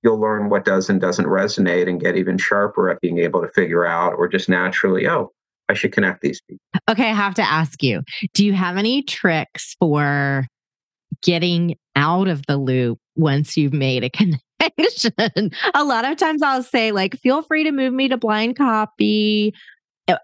you'll 0.03 0.21
learn 0.21 0.49
what 0.49 0.65
does 0.65 0.89
and 0.89 1.01
doesn't 1.01 1.27
resonate 1.27 1.89
and 1.89 2.01
get 2.01 2.17
even 2.17 2.39
sharper 2.39 2.91
at 2.91 3.01
being 3.01 3.19
able 3.19 3.41
to 3.41 3.49
figure 3.49 3.87
out 3.87 4.15
or 4.15 4.29
just 4.29 4.49
naturally 4.49 5.07
oh 5.07 5.31
i 5.69 5.75
should 5.75 5.93
connect 5.93 6.21
these 6.21 6.41
people 6.49 6.63
okay 6.89 7.11
i 7.11 7.15
have 7.15 7.35
to 7.35 7.43
ask 7.43 7.83
you 7.83 8.03
do 8.35 8.45
you 8.45 8.53
have 8.53 8.77
any 8.77 9.03
tricks 9.03 9.77
for 9.79 10.47
getting 11.23 11.77
out 11.97 12.29
of 12.29 12.45
the 12.47 12.57
loop 12.57 12.99
once 13.17 13.57
you've 13.57 13.73
made 13.73 14.05
a 14.05 14.11
connection 14.11 15.51
a 15.75 15.85
lot 15.85 16.05
of 16.05 16.17
times 16.17 16.43
i'll 16.43 16.63
say 16.63 16.93
like 16.93 17.17
feel 17.19 17.43
free 17.43 17.65
to 17.65 17.73
move 17.73 17.93
me 17.93 18.09
to 18.09 18.17
blind 18.17 18.57
copy 18.57 19.53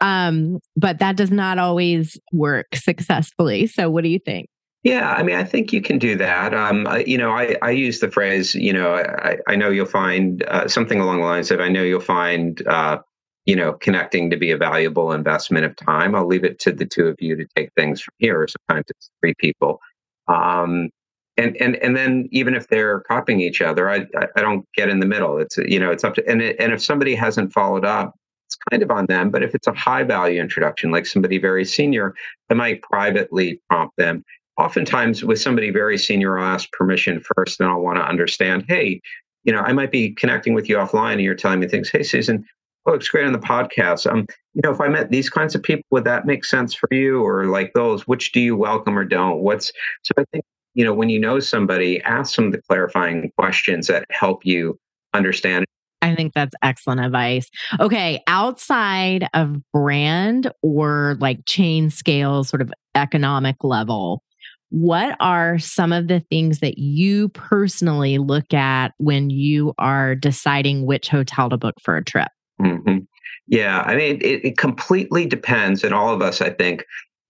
um, 0.00 0.58
but 0.76 0.98
that 0.98 1.16
does 1.16 1.30
not 1.30 1.58
always 1.58 2.18
work 2.32 2.74
successfully. 2.74 3.66
So, 3.66 3.90
what 3.90 4.02
do 4.02 4.10
you 4.10 4.18
think? 4.18 4.48
Yeah, 4.88 5.12
I 5.12 5.22
mean, 5.22 5.36
I 5.36 5.44
think 5.44 5.70
you 5.74 5.82
can 5.82 5.98
do 5.98 6.16
that. 6.16 6.54
Um, 6.54 6.86
I, 6.86 7.00
you 7.00 7.18
know, 7.18 7.30
I, 7.30 7.56
I 7.60 7.72
use 7.72 8.00
the 8.00 8.10
phrase, 8.10 8.54
you 8.54 8.72
know, 8.72 8.94
I, 8.94 9.36
I 9.46 9.54
know 9.54 9.68
you'll 9.68 9.84
find 9.84 10.42
uh, 10.44 10.66
something 10.66 10.98
along 10.98 11.20
the 11.20 11.26
lines 11.26 11.50
of, 11.50 11.60
I 11.60 11.68
know 11.68 11.82
you'll 11.82 12.00
find, 12.00 12.66
uh, 12.66 12.96
you 13.44 13.54
know, 13.54 13.74
connecting 13.74 14.30
to 14.30 14.38
be 14.38 14.50
a 14.50 14.56
valuable 14.56 15.12
investment 15.12 15.66
of 15.66 15.76
time. 15.76 16.14
I'll 16.14 16.26
leave 16.26 16.42
it 16.42 16.58
to 16.60 16.72
the 16.72 16.86
two 16.86 17.06
of 17.06 17.16
you 17.18 17.36
to 17.36 17.44
take 17.54 17.70
things 17.76 18.00
from 18.00 18.14
here. 18.16 18.48
Sometimes 18.48 18.86
it's 18.88 19.10
three 19.20 19.34
people. 19.38 19.78
Um, 20.26 20.88
and, 21.36 21.54
and, 21.60 21.76
and 21.76 21.94
then 21.94 22.26
even 22.32 22.54
if 22.54 22.68
they're 22.68 23.00
copying 23.00 23.40
each 23.40 23.60
other, 23.60 23.90
I, 23.90 24.06
I 24.36 24.40
don't 24.40 24.64
get 24.74 24.88
in 24.88 25.00
the 25.00 25.06
middle. 25.06 25.36
It's, 25.36 25.58
you 25.58 25.78
know, 25.78 25.90
it's 25.90 26.02
up 26.02 26.14
to, 26.14 26.26
and, 26.26 26.40
it, 26.40 26.56
and 26.58 26.72
if 26.72 26.82
somebody 26.82 27.14
hasn't 27.14 27.52
followed 27.52 27.84
up, 27.84 28.14
it's 28.46 28.56
kind 28.70 28.82
of 28.82 28.90
on 28.90 29.04
them. 29.04 29.28
But 29.30 29.42
if 29.42 29.54
it's 29.54 29.66
a 29.66 29.74
high 29.74 30.04
value 30.04 30.40
introduction, 30.40 30.90
like 30.90 31.04
somebody 31.04 31.36
very 31.36 31.66
senior, 31.66 32.14
I 32.48 32.54
might 32.54 32.80
privately 32.80 33.60
prompt 33.68 33.94
them. 33.98 34.24
Oftentimes, 34.58 35.24
with 35.24 35.40
somebody 35.40 35.70
very 35.70 35.96
senior, 35.96 36.38
I'll 36.38 36.54
ask 36.54 36.70
permission 36.72 37.20
first, 37.20 37.60
and 37.60 37.68
I'll 37.68 37.80
want 37.80 37.98
to 37.98 38.04
understand 38.04 38.64
hey, 38.68 39.00
you 39.44 39.52
know, 39.52 39.60
I 39.60 39.72
might 39.72 39.92
be 39.92 40.12
connecting 40.12 40.54
with 40.54 40.68
you 40.68 40.76
offline 40.76 41.14
and 41.14 41.22
you're 41.22 41.34
telling 41.34 41.60
me 41.60 41.68
things. 41.68 41.90
Hey, 41.90 42.02
Susan, 42.02 42.44
oh, 42.84 42.92
it's 42.92 43.08
great 43.08 43.24
on 43.24 43.32
the 43.32 43.38
podcast. 43.38 44.10
Um, 44.10 44.26
you 44.54 44.60
know, 44.64 44.72
if 44.72 44.80
I 44.80 44.88
met 44.88 45.10
these 45.10 45.30
kinds 45.30 45.54
of 45.54 45.62
people, 45.62 45.84
would 45.90 46.04
that 46.04 46.26
make 46.26 46.44
sense 46.44 46.74
for 46.74 46.88
you? 46.90 47.22
Or 47.22 47.46
like 47.46 47.72
those, 47.72 48.06
which 48.06 48.32
do 48.32 48.40
you 48.40 48.56
welcome 48.56 48.98
or 48.98 49.04
don't? 49.04 49.38
What's 49.38 49.72
so 50.02 50.12
I 50.18 50.24
think, 50.32 50.44
you 50.74 50.84
know, 50.84 50.92
when 50.92 51.08
you 51.08 51.20
know 51.20 51.38
somebody, 51.40 52.02
ask 52.02 52.34
them 52.34 52.50
the 52.50 52.60
clarifying 52.68 53.30
questions 53.38 53.86
that 53.86 54.04
help 54.10 54.44
you 54.44 54.78
understand 55.14 55.64
I 56.00 56.14
think 56.14 56.32
that's 56.32 56.54
excellent 56.62 57.00
advice. 57.00 57.50
Okay, 57.80 58.22
outside 58.26 59.28
of 59.34 59.56
brand 59.72 60.50
or 60.62 61.16
like 61.20 61.44
chain 61.46 61.90
scale, 61.90 62.44
sort 62.44 62.62
of 62.62 62.72
economic 62.94 63.56
level, 63.64 64.22
what 64.70 65.16
are 65.20 65.58
some 65.58 65.92
of 65.92 66.08
the 66.08 66.20
things 66.30 66.60
that 66.60 66.78
you 66.78 67.30
personally 67.30 68.18
look 68.18 68.52
at 68.52 68.92
when 68.98 69.30
you 69.30 69.74
are 69.78 70.14
deciding 70.14 70.84
which 70.84 71.08
hotel 71.08 71.48
to 71.50 71.56
book 71.56 71.74
for 71.82 71.96
a 71.96 72.04
trip? 72.04 72.28
Mm-hmm. 72.60 72.98
Yeah, 73.46 73.80
I 73.80 73.96
mean, 73.96 74.16
it, 74.16 74.44
it 74.44 74.58
completely 74.58 75.26
depends, 75.26 75.84
and 75.84 75.94
all 75.94 76.12
of 76.12 76.20
us, 76.20 76.42
I 76.42 76.50
think, 76.50 76.84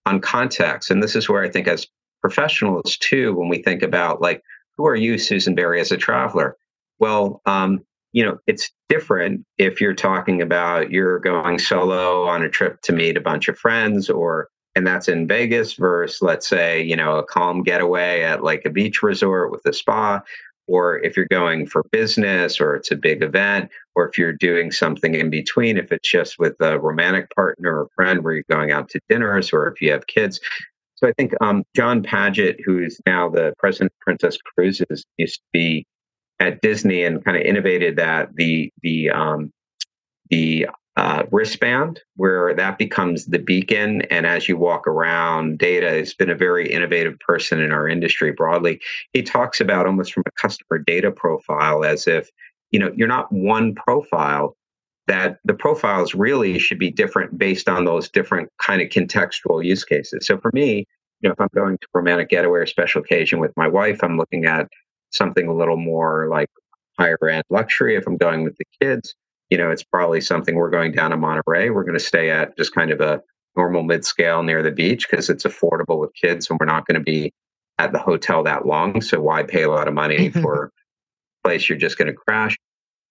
on 0.04 0.20
context. 0.20 0.90
And 0.90 1.02
this 1.02 1.14
is 1.14 1.28
where 1.28 1.44
I 1.44 1.48
think, 1.48 1.68
as 1.68 1.86
professionals 2.20 2.96
too, 2.96 3.34
when 3.34 3.48
we 3.48 3.62
think 3.62 3.82
about 3.82 4.20
like, 4.20 4.42
who 4.76 4.86
are 4.86 4.96
you, 4.96 5.18
Susan 5.18 5.54
Berry, 5.54 5.80
as 5.80 5.92
a 5.92 5.96
traveler? 5.96 6.56
Well, 6.98 7.40
um, 7.46 7.80
you 8.12 8.24
know, 8.24 8.38
it's 8.46 8.70
different 8.88 9.44
if 9.58 9.80
you're 9.80 9.94
talking 9.94 10.42
about 10.42 10.90
you're 10.90 11.20
going 11.20 11.58
solo 11.58 12.26
on 12.26 12.42
a 12.42 12.48
trip 12.48 12.80
to 12.82 12.92
meet 12.92 13.16
a 13.16 13.20
bunch 13.20 13.48
of 13.48 13.58
friends 13.58 14.08
or 14.10 14.48
and 14.78 14.86
that's 14.86 15.08
in 15.08 15.26
Vegas 15.26 15.74
versus 15.74 16.22
let's 16.22 16.46
say, 16.46 16.80
you 16.80 16.94
know, 16.94 17.16
a 17.16 17.24
calm 17.24 17.64
getaway 17.64 18.22
at 18.22 18.44
like 18.44 18.64
a 18.64 18.70
beach 18.70 19.02
resort 19.02 19.50
with 19.50 19.60
a 19.66 19.72
spa 19.72 20.22
or 20.68 20.98
if 21.00 21.16
you're 21.16 21.26
going 21.26 21.66
for 21.66 21.82
business 21.90 22.60
or 22.60 22.76
it's 22.76 22.92
a 22.92 22.96
big 22.96 23.20
event 23.20 23.70
or 23.96 24.08
if 24.08 24.16
you're 24.16 24.32
doing 24.32 24.70
something 24.70 25.16
in 25.16 25.30
between 25.30 25.76
if 25.76 25.90
it's 25.90 26.08
just 26.08 26.38
with 26.38 26.54
a 26.60 26.78
romantic 26.78 27.28
partner 27.34 27.80
or 27.80 27.88
friend 27.96 28.22
where 28.22 28.34
you're 28.34 28.44
going 28.48 28.70
out 28.70 28.88
to 28.88 29.00
dinners 29.08 29.52
or 29.52 29.66
if 29.66 29.82
you 29.82 29.90
have 29.90 30.06
kids. 30.06 30.38
So 30.94 31.08
i 31.08 31.12
think 31.18 31.32
um, 31.40 31.64
john 31.74 32.04
Padgett 32.04 32.58
who's 32.64 33.00
now 33.04 33.28
the 33.28 33.54
president 33.58 33.92
of 33.92 34.00
princess 34.00 34.38
cruises 34.54 35.04
used 35.16 35.38
to 35.38 35.46
be 35.52 35.86
at 36.38 36.60
Disney 36.62 37.02
and 37.02 37.24
kind 37.24 37.36
of 37.36 37.42
innovated 37.42 37.96
that 37.96 38.36
the 38.36 38.72
the 38.82 39.10
um, 39.10 39.50
the 40.30 40.68
uh, 40.98 41.24
wristband 41.30 42.00
where 42.16 42.52
that 42.54 42.76
becomes 42.76 43.26
the 43.26 43.38
beacon. 43.38 44.02
And 44.10 44.26
as 44.26 44.48
you 44.48 44.56
walk 44.56 44.86
around 44.86 45.58
data 45.58 45.88
has 45.88 46.12
been 46.12 46.30
a 46.30 46.34
very 46.34 46.70
innovative 46.70 47.18
person 47.20 47.60
in 47.60 47.72
our 47.72 47.88
industry 47.88 48.32
broadly. 48.32 48.80
He 49.12 49.22
talks 49.22 49.60
about 49.60 49.86
almost 49.86 50.12
from 50.12 50.24
a 50.26 50.30
customer 50.32 50.78
data 50.78 51.10
profile 51.10 51.84
as 51.84 52.06
if 52.06 52.30
you 52.70 52.78
know 52.78 52.92
you're 52.96 53.08
not 53.08 53.32
one 53.32 53.74
profile 53.74 54.56
that 55.06 55.38
the 55.44 55.54
profiles 55.54 56.14
really 56.14 56.58
should 56.58 56.78
be 56.78 56.90
different 56.90 57.38
based 57.38 57.68
on 57.68 57.84
those 57.84 58.10
different 58.10 58.50
kind 58.60 58.82
of 58.82 58.88
contextual 58.88 59.64
use 59.64 59.84
cases. 59.84 60.26
So 60.26 60.38
for 60.38 60.50
me 60.52 60.84
you 61.20 61.28
know 61.28 61.32
if 61.32 61.40
i'm 61.40 61.48
going 61.52 61.76
to 61.76 61.86
romantic 61.94 62.28
getaway 62.28 62.60
or 62.60 62.66
special 62.66 63.02
occasion 63.02 63.40
with 63.40 63.50
my 63.56 63.66
wife 63.66 64.04
i'm 64.04 64.16
looking 64.16 64.44
at 64.44 64.68
something 65.10 65.48
a 65.48 65.54
little 65.54 65.76
more 65.76 66.28
like 66.30 66.48
higher 66.98 67.28
end 67.28 67.44
luxury. 67.50 67.96
If 67.96 68.06
I'm 68.06 68.16
going 68.16 68.44
with 68.44 68.56
the 68.56 68.64
kids, 68.80 69.14
you 69.50 69.58
know, 69.58 69.70
it's 69.70 69.82
probably 69.82 70.20
something 70.20 70.54
we're 70.54 70.70
going 70.70 70.92
down 70.92 71.10
to 71.10 71.16
Monterey. 71.16 71.70
We're 71.70 71.84
going 71.84 71.98
to 71.98 72.04
stay 72.04 72.30
at 72.30 72.56
just 72.56 72.74
kind 72.74 72.90
of 72.90 73.00
a 73.00 73.22
normal 73.56 73.82
mid 73.82 74.04
scale 74.04 74.42
near 74.42 74.62
the 74.62 74.70
beach 74.70 75.06
because 75.10 75.28
it's 75.30 75.44
affordable 75.44 75.98
with 75.98 76.14
kids 76.14 76.48
and 76.48 76.58
we're 76.60 76.66
not 76.66 76.86
going 76.86 76.98
to 76.98 77.04
be 77.04 77.32
at 77.78 77.92
the 77.92 77.98
hotel 77.98 78.42
that 78.44 78.66
long. 78.66 79.00
So 79.00 79.20
why 79.20 79.42
pay 79.42 79.62
a 79.62 79.70
lot 79.70 79.88
of 79.88 79.94
money 79.94 80.30
for 80.42 80.72
a 81.44 81.48
place 81.48 81.68
you're 81.68 81.78
just 81.78 81.98
going 81.98 82.08
to 82.08 82.14
crash? 82.14 82.56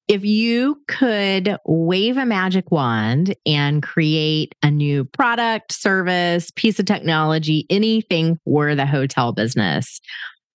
If 0.08 0.24
you 0.24 0.82
could 0.88 1.58
wave 1.66 2.16
a 2.16 2.26
magic 2.26 2.72
wand 2.72 3.36
and 3.46 3.84
create 3.84 4.56
a 4.64 4.72
new 4.72 5.04
product, 5.04 5.74
service, 5.74 6.50
piece 6.56 6.80
of 6.80 6.86
technology, 6.86 7.66
anything 7.70 8.40
for 8.46 8.74
the 8.74 8.86
hotel 8.86 9.34
business, 9.34 10.00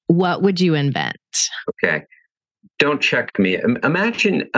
what 0.06 0.42
would 0.42 0.58
you 0.58 0.74
invent? 0.74 1.18
Okay. 1.68 2.04
Don't 2.78 3.02
check 3.02 3.38
me. 3.38 3.58
Imagine, 3.84 4.48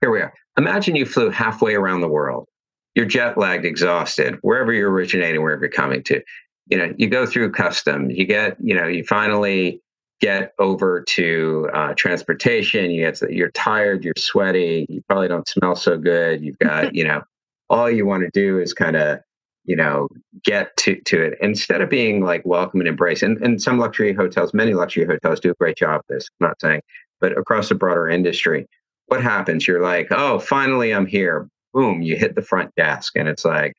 here 0.00 0.10
we 0.10 0.20
are. 0.20 0.32
Imagine 0.60 0.94
you 0.94 1.06
flew 1.06 1.30
halfway 1.30 1.74
around 1.74 2.02
the 2.02 2.08
world. 2.08 2.46
You're 2.94 3.06
jet 3.06 3.38
lagged, 3.38 3.64
exhausted, 3.64 4.36
wherever 4.42 4.74
you're 4.74 4.90
originating, 4.90 5.40
wherever 5.40 5.62
you're 5.62 5.70
coming 5.70 6.02
to. 6.02 6.20
You 6.66 6.76
know, 6.76 6.94
you 6.98 7.08
go 7.08 7.24
through 7.24 7.52
customs, 7.52 8.12
you 8.14 8.26
get, 8.26 8.58
you 8.60 8.74
know, 8.74 8.86
you 8.86 9.02
finally 9.04 9.80
get 10.20 10.52
over 10.58 11.00
to 11.00 11.70
uh, 11.72 11.94
transportation. 11.94 12.90
You 12.90 13.10
get, 13.10 13.32
you're 13.32 13.52
tired, 13.52 14.04
you're 14.04 14.12
sweaty, 14.18 14.84
you 14.90 15.02
probably 15.08 15.28
don't 15.28 15.48
smell 15.48 15.76
so 15.76 15.96
good. 15.96 16.44
You've 16.44 16.58
got, 16.58 16.94
you 16.94 17.04
know, 17.04 17.22
all 17.70 17.90
you 17.90 18.04
want 18.04 18.24
to 18.24 18.30
do 18.34 18.60
is 18.60 18.74
kind 18.74 18.96
of 18.96 19.20
you 19.64 19.76
know, 19.76 20.08
get 20.42 20.76
to, 20.78 21.00
to 21.02 21.22
it 21.22 21.38
instead 21.40 21.80
of 21.80 21.88
being 21.88 22.24
like 22.24 22.42
welcome 22.44 22.80
and 22.80 22.88
embrace. 22.88 23.22
And, 23.22 23.38
and 23.38 23.62
some 23.62 23.78
luxury 23.78 24.12
hotels, 24.12 24.52
many 24.52 24.74
luxury 24.74 25.06
hotels 25.06 25.38
do 25.38 25.50
a 25.50 25.54
great 25.54 25.76
job 25.76 26.00
of 26.00 26.06
this. 26.08 26.28
I'm 26.40 26.48
not 26.48 26.60
saying, 26.60 26.80
but 27.20 27.36
across 27.38 27.68
the 27.68 27.74
broader 27.74 28.08
industry, 28.08 28.66
what 29.10 29.22
happens? 29.22 29.66
You're 29.66 29.82
like, 29.82 30.08
oh, 30.12 30.38
finally 30.38 30.92
I'm 30.94 31.06
here. 31.06 31.48
Boom, 31.74 32.00
you 32.00 32.16
hit 32.16 32.36
the 32.36 32.42
front 32.42 32.72
desk 32.76 33.16
and 33.16 33.28
it's 33.28 33.44
like, 33.44 33.74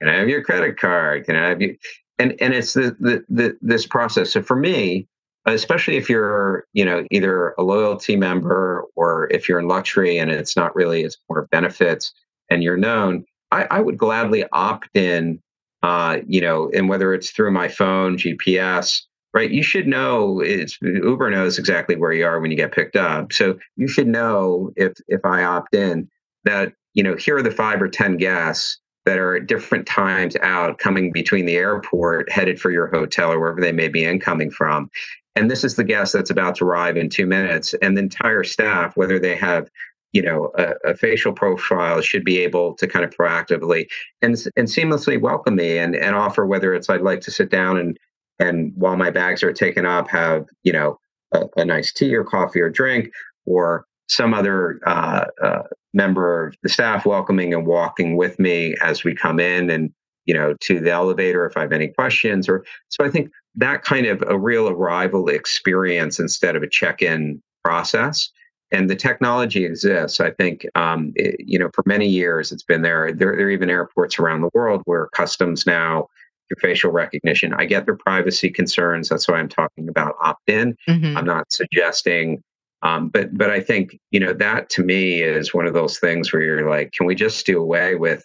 can 0.00 0.08
I 0.08 0.16
have 0.16 0.28
your 0.28 0.42
credit 0.42 0.78
card? 0.78 1.26
Can 1.26 1.34
I 1.34 1.48
have 1.48 1.60
you? 1.60 1.76
And 2.18 2.36
and 2.40 2.54
it's 2.54 2.74
the, 2.74 2.96
the, 3.00 3.24
the 3.28 3.58
this 3.60 3.86
process. 3.86 4.32
So 4.32 4.42
for 4.42 4.56
me, 4.56 5.08
especially 5.46 5.96
if 5.96 6.08
you're, 6.08 6.64
you 6.72 6.84
know, 6.84 7.04
either 7.10 7.54
a 7.58 7.62
loyalty 7.62 8.16
member 8.16 8.84
or 8.94 9.28
if 9.32 9.48
you're 9.48 9.58
in 9.58 9.66
luxury 9.66 10.18
and 10.18 10.30
it's 10.30 10.56
not 10.56 10.74
really 10.76 11.02
it's 11.02 11.16
more 11.28 11.48
benefits 11.50 12.12
and 12.48 12.62
you're 12.62 12.76
known, 12.76 13.24
I, 13.50 13.66
I 13.70 13.80
would 13.80 13.98
gladly 13.98 14.44
opt 14.52 14.96
in, 14.96 15.40
uh, 15.82 16.18
you 16.26 16.40
know, 16.40 16.70
and 16.72 16.88
whether 16.88 17.14
it's 17.14 17.30
through 17.30 17.50
my 17.50 17.66
phone, 17.66 18.16
GPS, 18.16 19.00
right? 19.34 19.50
You 19.50 19.62
should 19.62 19.86
know 19.86 20.40
it's 20.40 20.78
Uber 20.82 21.30
knows 21.30 21.58
exactly 21.58 21.96
where 21.96 22.12
you 22.12 22.24
are 22.26 22.40
when 22.40 22.50
you 22.50 22.56
get 22.56 22.72
picked 22.72 22.96
up. 22.96 23.32
So 23.32 23.58
you 23.76 23.88
should 23.88 24.08
know 24.08 24.70
if 24.76 24.94
if 25.08 25.24
I 25.24 25.44
opt 25.44 25.74
in 25.74 26.08
that, 26.44 26.72
you 26.94 27.02
know, 27.02 27.16
here 27.16 27.36
are 27.36 27.42
the 27.42 27.50
five 27.50 27.82
or 27.82 27.88
10 27.88 28.16
guests 28.16 28.78
that 29.04 29.18
are 29.18 29.36
at 29.36 29.46
different 29.46 29.86
times 29.86 30.36
out 30.42 30.78
coming 30.78 31.12
between 31.12 31.46
the 31.46 31.56
airport, 31.56 32.30
headed 32.30 32.60
for 32.60 32.70
your 32.70 32.88
hotel 32.88 33.32
or 33.32 33.40
wherever 33.40 33.60
they 33.60 33.72
may 33.72 33.88
be 33.88 34.04
incoming 34.04 34.50
from. 34.50 34.90
And 35.34 35.50
this 35.50 35.64
is 35.64 35.76
the 35.76 35.84
guest 35.84 36.12
that's 36.12 36.30
about 36.30 36.56
to 36.56 36.64
arrive 36.64 36.96
in 36.96 37.08
two 37.08 37.26
minutes. 37.26 37.74
And 37.80 37.96
the 37.96 38.02
entire 38.02 38.44
staff, 38.44 38.96
whether 38.96 39.18
they 39.18 39.36
have 39.36 39.70
you 40.12 40.22
know 40.22 40.50
a, 40.56 40.90
a, 40.90 40.94
facial 40.96 41.32
profile 41.32 42.00
should 42.00 42.24
be 42.24 42.38
able 42.38 42.74
to 42.74 42.86
kind 42.86 43.04
of 43.04 43.10
proactively 43.10 43.86
and 44.22 44.42
and 44.56 44.66
seamlessly 44.66 45.20
welcome 45.20 45.56
me 45.56 45.76
and 45.76 45.94
and 45.94 46.16
offer 46.16 46.46
whether 46.46 46.72
it's 46.72 46.88
I'd 46.88 47.02
like 47.02 47.20
to 47.22 47.30
sit 47.30 47.50
down 47.50 47.76
and 47.76 47.98
and 48.38 48.72
while 48.76 48.96
my 48.96 49.10
bags 49.10 49.42
are 49.42 49.52
taken 49.52 49.86
up 49.86 50.08
have 50.08 50.46
you 50.62 50.72
know 50.72 50.98
a, 51.32 51.44
a 51.56 51.64
nice 51.64 51.92
tea 51.92 52.14
or 52.14 52.24
coffee 52.24 52.60
or 52.60 52.70
drink 52.70 53.10
or 53.46 53.84
some 54.08 54.32
other 54.32 54.80
uh, 54.86 55.26
uh, 55.42 55.62
member 55.92 56.46
of 56.46 56.56
the 56.62 56.68
staff 56.68 57.04
welcoming 57.04 57.52
and 57.52 57.66
walking 57.66 58.16
with 58.16 58.38
me 58.38 58.74
as 58.82 59.04
we 59.04 59.14
come 59.14 59.38
in 59.38 59.68
and 59.70 59.92
you 60.28 60.34
know, 60.34 60.54
to 60.60 60.78
the 60.78 60.90
elevator 60.90 61.46
if 61.46 61.56
I 61.56 61.62
have 61.62 61.72
any 61.72 61.88
questions. 61.88 62.48
Or 62.48 62.62
so 62.90 63.02
I 63.02 63.08
think 63.08 63.30
that 63.54 63.82
kind 63.82 64.06
of 64.06 64.22
a 64.28 64.38
real 64.38 64.68
arrival 64.68 65.28
experience 65.28 66.20
instead 66.20 66.54
of 66.54 66.62
a 66.62 66.68
check-in 66.68 67.42
process. 67.64 68.30
And 68.70 68.90
the 68.90 68.94
technology 68.94 69.64
exists. 69.64 70.20
I 70.20 70.30
think, 70.30 70.66
um, 70.74 71.12
it, 71.16 71.36
you 71.38 71.58
know, 71.58 71.70
for 71.74 71.82
many 71.86 72.06
years 72.06 72.52
it's 72.52 72.62
been 72.62 72.82
there. 72.82 73.10
there. 73.10 73.36
There 73.36 73.46
are 73.46 73.50
even 73.50 73.70
airports 73.70 74.18
around 74.18 74.42
the 74.42 74.50
world 74.52 74.82
where 74.84 75.08
customs 75.14 75.66
now 75.66 76.08
through 76.48 76.60
facial 76.60 76.90
recognition. 76.90 77.54
I 77.54 77.66
get 77.66 77.84
their 77.84 77.96
privacy 77.96 78.50
concerns. 78.50 79.08
That's 79.08 79.28
why 79.28 79.36
I'm 79.36 79.48
talking 79.48 79.88
about 79.88 80.16
opt-in. 80.20 80.76
Mm-hmm. 80.88 81.16
I'm 81.16 81.26
not 81.26 81.52
suggesting 81.52 82.42
um, 82.82 83.08
but 83.08 83.36
but 83.36 83.50
I 83.50 83.60
think 83.60 83.98
you 84.10 84.20
know 84.20 84.32
that 84.34 84.70
to 84.70 84.84
me 84.84 85.22
is 85.22 85.52
one 85.52 85.66
of 85.66 85.74
those 85.74 85.98
things 85.98 86.32
where 86.32 86.42
you're 86.42 86.70
like, 86.70 86.92
can 86.92 87.06
we 87.06 87.14
just 87.14 87.44
do 87.44 87.60
away 87.60 87.96
with 87.96 88.24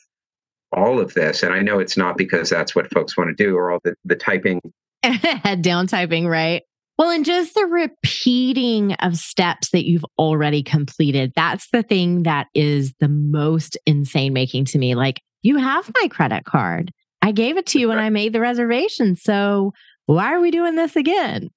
all 0.72 1.00
of 1.00 1.14
this? 1.14 1.44
And 1.44 1.54
I 1.54 1.62
know 1.62 1.80
it's 1.80 1.98
not 1.98 2.18
because 2.18 2.50
that's 2.50 2.76
what 2.76 2.92
folks 2.92 3.18
want 3.18 3.36
to 3.36 3.44
do 3.44 3.56
or 3.56 3.72
all 3.72 3.80
the, 3.84 3.96
the 4.06 4.16
typing 4.16 4.62
head 5.04 5.62
down 5.62 5.88
typing, 5.88 6.28
right? 6.28 6.64
Well, 6.98 7.10
and 7.10 7.26
just 7.26 7.56
the 7.56 7.66
repeating 7.66 8.94
of 8.96 9.18
steps 9.18 9.72
that 9.72 9.86
you've 9.86 10.06
already 10.20 10.62
completed. 10.62 11.34
That's 11.36 11.68
the 11.72 11.82
thing 11.82 12.24
that 12.24 12.48
is 12.54 12.94
the 13.00 13.08
most 13.08 13.78
insane 13.88 14.34
making 14.34 14.66
to 14.66 14.78
me. 14.78 14.94
Like, 14.94 15.22
you 15.42 15.58
have 15.58 15.92
my 16.02 16.08
credit 16.10 16.46
card. 16.46 16.92
I 17.24 17.32
gave 17.32 17.56
it 17.56 17.66
to 17.68 17.80
you 17.80 17.88
when 17.88 18.00
I 18.00 18.10
made 18.10 18.34
the 18.34 18.42
reservation. 18.42 19.16
So 19.16 19.72
why 20.08 20.34
are 20.34 20.42
we 20.42 20.52
doing 20.52 20.76
this 20.76 20.98
again? 20.98 21.50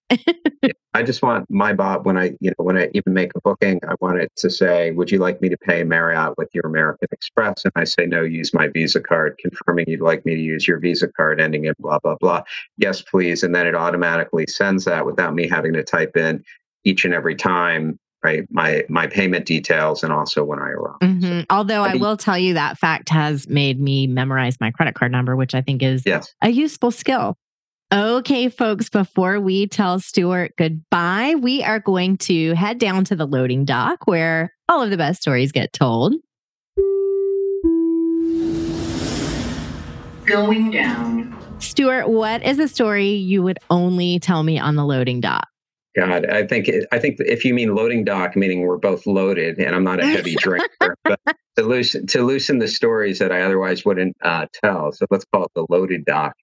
I 0.95 1.03
just 1.03 1.23
want 1.23 1.51
my 1.51 1.73
Bob 1.73 2.07
when 2.07 2.17
I, 2.17 2.37
you 2.41 2.51
know, 2.51 2.65
when 2.65 2.79
I 2.79 2.89
even 2.95 3.13
make 3.13 3.33
a 3.35 3.41
booking, 3.41 3.81
I 3.87 3.95
want 4.01 4.19
it 4.19 4.31
to 4.37 4.49
say, 4.49 4.93
"Would 4.93 5.11
you 5.11 5.19
like 5.19 5.43
me 5.43 5.49
to 5.49 5.57
pay 5.59 5.83
Marriott 5.83 6.39
with 6.39 6.49
your 6.55 6.65
American 6.65 7.09
Express?" 7.11 7.65
And 7.65 7.73
I 7.75 7.83
say, 7.83 8.07
"No, 8.07 8.23
use 8.23 8.55
my 8.55 8.69
Visa 8.69 9.01
card," 9.01 9.37
confirming 9.39 9.87
you'd 9.89 10.01
like 10.01 10.25
me 10.25 10.37
to 10.37 10.41
use 10.41 10.69
your 10.69 10.79
Visa 10.79 11.09
card 11.09 11.41
ending 11.41 11.65
in 11.65 11.75
blah 11.81 11.99
blah 11.99 12.15
blah. 12.21 12.45
Yes, 12.77 13.03
please, 13.03 13.43
and 13.43 13.53
then 13.53 13.67
it 13.67 13.75
automatically 13.75 14.47
sends 14.47 14.85
that 14.85 15.05
without 15.05 15.35
me 15.35 15.49
having 15.49 15.73
to 15.73 15.83
type 15.83 16.17
in 16.17 16.45
each 16.85 17.05
and 17.05 17.13
every 17.13 17.35
time 17.35 17.99
right 18.27 18.47
my 18.51 18.85
my 18.89 19.07
payment 19.07 19.47
details 19.47 20.03
and 20.03 20.13
also 20.13 20.45
when 20.45 20.59
i 20.59 20.69
arrive 20.69 20.99
mm-hmm. 21.01 21.41
so, 21.41 21.45
although 21.51 21.83
I, 21.83 21.93
I 21.93 21.97
will 21.97 22.17
tell 22.17 22.39
you 22.39 22.55
that 22.55 22.79
fact 22.79 23.09
has 23.11 23.49
made 23.49 23.81
me 23.81 24.07
memorize 24.07 24.61
my 24.61 24.71
credit 24.71 24.95
card 24.95 25.13
number 25.13 25.37
which 25.37 25.55
i 25.55 25.63
think 25.63 25.83
is 25.83 26.03
yes. 26.05 26.35
a 26.43 26.51
useful 26.51 26.91
skill 26.91 27.37
Okay, 27.95 28.49
folks, 28.49 28.89
before 28.89 29.39
we 29.39 29.69
tell 29.69 30.01
Stuart 30.01 30.55
goodbye, 30.59 31.37
we 31.41 31.63
are 31.63 31.79
going 31.79 32.17
to 32.19 32.53
head 32.55 32.79
down 32.81 33.05
to 33.05 33.15
the 33.15 33.29
loading 33.29 33.65
dock 33.65 34.09
where 34.09 34.53
all 34.69 34.83
of 34.83 34.91
the 34.91 34.97
best 34.97 35.23
stories 35.23 35.53
get 35.53 35.73
told. 35.73 36.15
Going 40.25 40.73
down. 40.73 41.33
Stuart, 41.61 42.09
what 42.09 42.43
is 42.43 42.59
a 42.59 42.67
story 42.67 43.11
you 43.11 43.45
would 43.45 43.61
only 43.71 44.19
tell 44.19 44.43
me 44.43 44.59
on 44.59 44.75
the 44.75 44.85
loading 44.85 45.21
dock? 45.21 45.47
God, 45.97 46.27
I 46.27 46.47
think 46.47 46.71
I 46.93 46.99
think 46.99 47.17
if 47.21 47.45
you 47.45 47.55
mean 47.55 47.75
loading 47.75 48.05
dock, 48.05 48.37
meaning 48.37 48.61
we're 48.61 48.77
both 48.77 49.07
loaded, 49.07 49.59
and 49.59 49.75
I'm 49.75 49.85
not 49.85 49.99
a 49.99 50.07
heavy 50.07 50.35
drinker, 50.39 50.97
but 51.05 51.19
to 51.57 51.63
loosen 51.63 52.07
to 52.09 52.23
loosen 52.23 52.59
the 52.59 52.69
stories 52.69 53.19
that 53.19 53.33
I 53.33 53.43
otherwise 53.43 53.85
wouldn't 53.85 54.17
uh, 54.23 54.47
tell. 54.53 54.93
So 54.93 55.07
let's 55.11 55.25
call 55.33 55.45
it 55.45 55.53
the 55.55 55.67
loaded 55.71 56.05
dock. 56.05 56.35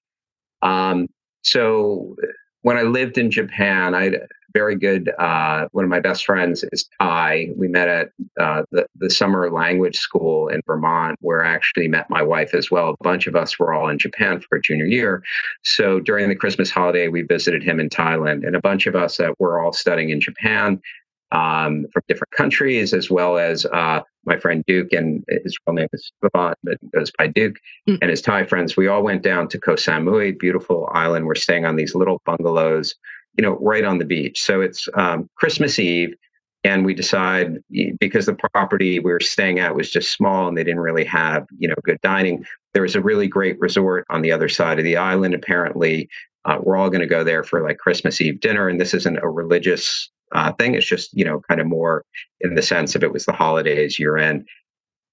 Um, 0.62 1.06
so 1.42 2.16
when 2.62 2.76
I 2.76 2.82
lived 2.82 3.16
in 3.16 3.30
Japan, 3.30 3.94
I 3.94 4.12
very 4.54 4.76
good, 4.76 5.10
uh, 5.18 5.68
one 5.72 5.84
of 5.84 5.90
my 5.90 6.00
best 6.00 6.24
friends 6.24 6.64
is 6.72 6.88
Thai. 7.00 7.48
We 7.56 7.68
met 7.68 7.88
at 7.88 8.10
uh, 8.40 8.62
the, 8.70 8.86
the 8.96 9.10
summer 9.10 9.50
language 9.50 9.98
school 9.98 10.48
in 10.48 10.62
Vermont, 10.66 11.18
where 11.20 11.44
I 11.44 11.52
actually 11.52 11.88
met 11.88 12.08
my 12.08 12.22
wife 12.22 12.54
as 12.54 12.70
well. 12.70 12.90
A 12.90 13.04
bunch 13.04 13.26
of 13.26 13.34
us 13.34 13.58
were 13.58 13.74
all 13.74 13.88
in 13.88 13.98
Japan 13.98 14.40
for 14.40 14.56
a 14.56 14.62
junior 14.62 14.86
year. 14.86 15.22
So 15.64 16.00
during 16.00 16.28
the 16.28 16.36
Christmas 16.36 16.70
holiday, 16.70 17.08
we 17.08 17.22
visited 17.22 17.62
him 17.62 17.80
in 17.80 17.88
Thailand, 17.88 18.46
and 18.46 18.54
a 18.56 18.60
bunch 18.60 18.86
of 18.86 18.94
us 18.94 19.16
that 19.16 19.38
were 19.38 19.60
all 19.60 19.72
studying 19.72 20.10
in 20.10 20.20
Japan 20.20 20.80
um, 21.32 21.86
from 21.92 22.02
different 22.06 22.30
countries, 22.30 22.94
as 22.94 23.10
well 23.10 23.38
as 23.38 23.66
uh, 23.66 24.00
my 24.24 24.38
friend 24.38 24.64
Duke, 24.66 24.92
and 24.92 25.24
his 25.42 25.56
real 25.66 25.74
name 25.74 25.88
is 25.92 26.12
Vivant, 26.22 26.56
but 26.62 26.78
goes 26.92 27.10
by 27.18 27.26
Duke, 27.26 27.56
mm. 27.88 27.98
and 28.00 28.10
his 28.10 28.22
Thai 28.22 28.44
friends. 28.44 28.76
We 28.76 28.86
all 28.86 29.02
went 29.02 29.22
down 29.22 29.48
to 29.48 29.58
Koh 29.58 29.74
Samui, 29.74 30.38
beautiful 30.38 30.88
island. 30.92 31.26
We're 31.26 31.34
staying 31.34 31.64
on 31.66 31.76
these 31.76 31.94
little 31.94 32.22
bungalows, 32.24 32.94
you 33.36 33.42
know, 33.42 33.58
right 33.60 33.84
on 33.84 33.98
the 33.98 34.04
beach. 34.04 34.42
So 34.42 34.60
it's 34.60 34.88
um, 34.94 35.28
Christmas 35.36 35.78
Eve, 35.78 36.14
and 36.62 36.86
we 36.86 36.94
decide 36.94 37.58
because 38.00 38.26
the 38.26 38.34
property 38.34 38.98
we 38.98 39.12
were 39.12 39.20
staying 39.20 39.58
at 39.58 39.74
was 39.74 39.90
just 39.90 40.12
small 40.12 40.48
and 40.48 40.56
they 40.56 40.64
didn't 40.64 40.80
really 40.80 41.04
have, 41.04 41.46
you 41.58 41.68
know, 41.68 41.74
good 41.84 42.00
dining. 42.02 42.44
There 42.72 42.82
was 42.82 42.96
a 42.96 43.02
really 43.02 43.28
great 43.28 43.60
resort 43.60 44.06
on 44.08 44.22
the 44.22 44.32
other 44.32 44.48
side 44.48 44.78
of 44.78 44.84
the 44.84 44.96
island. 44.96 45.34
Apparently, 45.34 46.08
uh, 46.44 46.58
we're 46.62 46.76
all 46.76 46.90
going 46.90 47.00
to 47.00 47.06
go 47.06 47.24
there 47.24 47.42
for 47.42 47.62
like 47.62 47.78
Christmas 47.78 48.20
Eve 48.20 48.40
dinner, 48.40 48.68
and 48.68 48.80
this 48.80 48.94
isn't 48.94 49.18
a 49.18 49.28
religious 49.28 50.10
uh, 50.32 50.52
thing. 50.52 50.74
It's 50.74 50.86
just 50.86 51.12
you 51.12 51.24
know 51.24 51.40
kind 51.48 51.60
of 51.60 51.66
more 51.66 52.04
in 52.40 52.54
the 52.54 52.62
sense 52.62 52.94
of 52.94 53.02
it 53.02 53.12
was 53.12 53.24
the 53.26 53.32
holidays 53.32 53.98
year 53.98 54.16
end. 54.16 54.46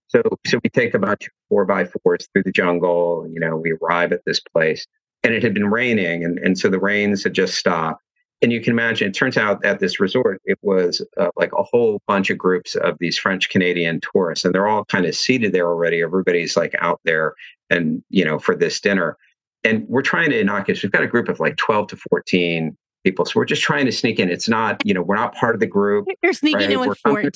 So 0.08 0.22
so 0.46 0.60
we 0.64 0.70
take 0.70 0.94
about 0.94 1.24
four 1.50 1.66
by 1.66 1.86
fours 1.86 2.28
through 2.32 2.44
the 2.44 2.52
jungle. 2.52 3.28
You 3.32 3.40
know 3.40 3.58
we 3.58 3.74
arrive 3.82 4.12
at 4.12 4.26
this 4.26 4.40
place, 4.40 4.86
and 5.24 5.34
it 5.34 5.44
had 5.44 5.54
been 5.54 5.70
raining, 5.70 6.24
and 6.24 6.38
and 6.40 6.58
so 6.58 6.70
the 6.70 6.80
rains 6.80 7.24
had 7.24 7.34
just 7.34 7.56
stopped. 7.56 8.04
And 8.42 8.52
you 8.52 8.60
can 8.60 8.72
imagine, 8.72 9.08
it 9.08 9.14
turns 9.14 9.38
out 9.38 9.64
at 9.64 9.80
this 9.80 10.00
resort, 10.00 10.42
it 10.46 10.58
was 10.64 11.06
uh, 11.18 11.30
like 11.36 11.52
a 11.54 11.62
whole 11.62 12.02
bunch 12.08 12.32
of 12.32 12.38
groups 12.40 12.76
of 12.76 12.98
these 13.00 13.18
French 13.18 13.50
Canadian 13.50 14.02
tourists, 14.02 14.46
and 14.46 14.54
they're 14.54 14.68
all 14.68 14.86
kind 14.86 15.06
of 15.06 15.16
seated 15.16 15.54
there 15.54 15.68
already. 15.68 16.02
Everybody's 16.02 16.58
like 16.58 16.74
out 16.80 17.00
there, 17.06 17.36
and 17.70 18.04
you 18.10 18.26
know, 18.26 18.40
for 18.40 18.56
this 18.56 18.80
dinner. 18.80 19.18
And 19.64 19.88
we're 19.88 20.02
trying 20.02 20.32
to 20.32 20.40
innocuous. 20.40 20.82
We've 20.82 20.92
got 20.92 21.04
a 21.04 21.08
group 21.08 21.30
of 21.30 21.40
like 21.40 21.56
12 21.58 21.90
to 21.90 21.98
14 22.10 22.76
people. 23.04 23.26
So 23.26 23.34
we're 23.36 23.46
just 23.46 23.62
trying 23.62 23.86
to 23.86 23.92
sneak 23.92 24.20
in. 24.20 24.30
It's 24.30 24.50
not, 24.50 24.84
you 24.86 24.94
know, 24.94 25.02
we're 25.02 25.16
not 25.16 25.36
part 25.36 25.56
of 25.56 25.60
the 25.60 25.68
group. 25.68 26.08
You're 26.24 26.34
sneaking 26.34 26.62
right? 26.62 26.72
in 26.72 26.80
with 26.80 27.00
we're 27.06 27.12
14. 27.12 27.32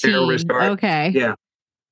Okay. 0.72 1.12
Yeah. 1.14 1.36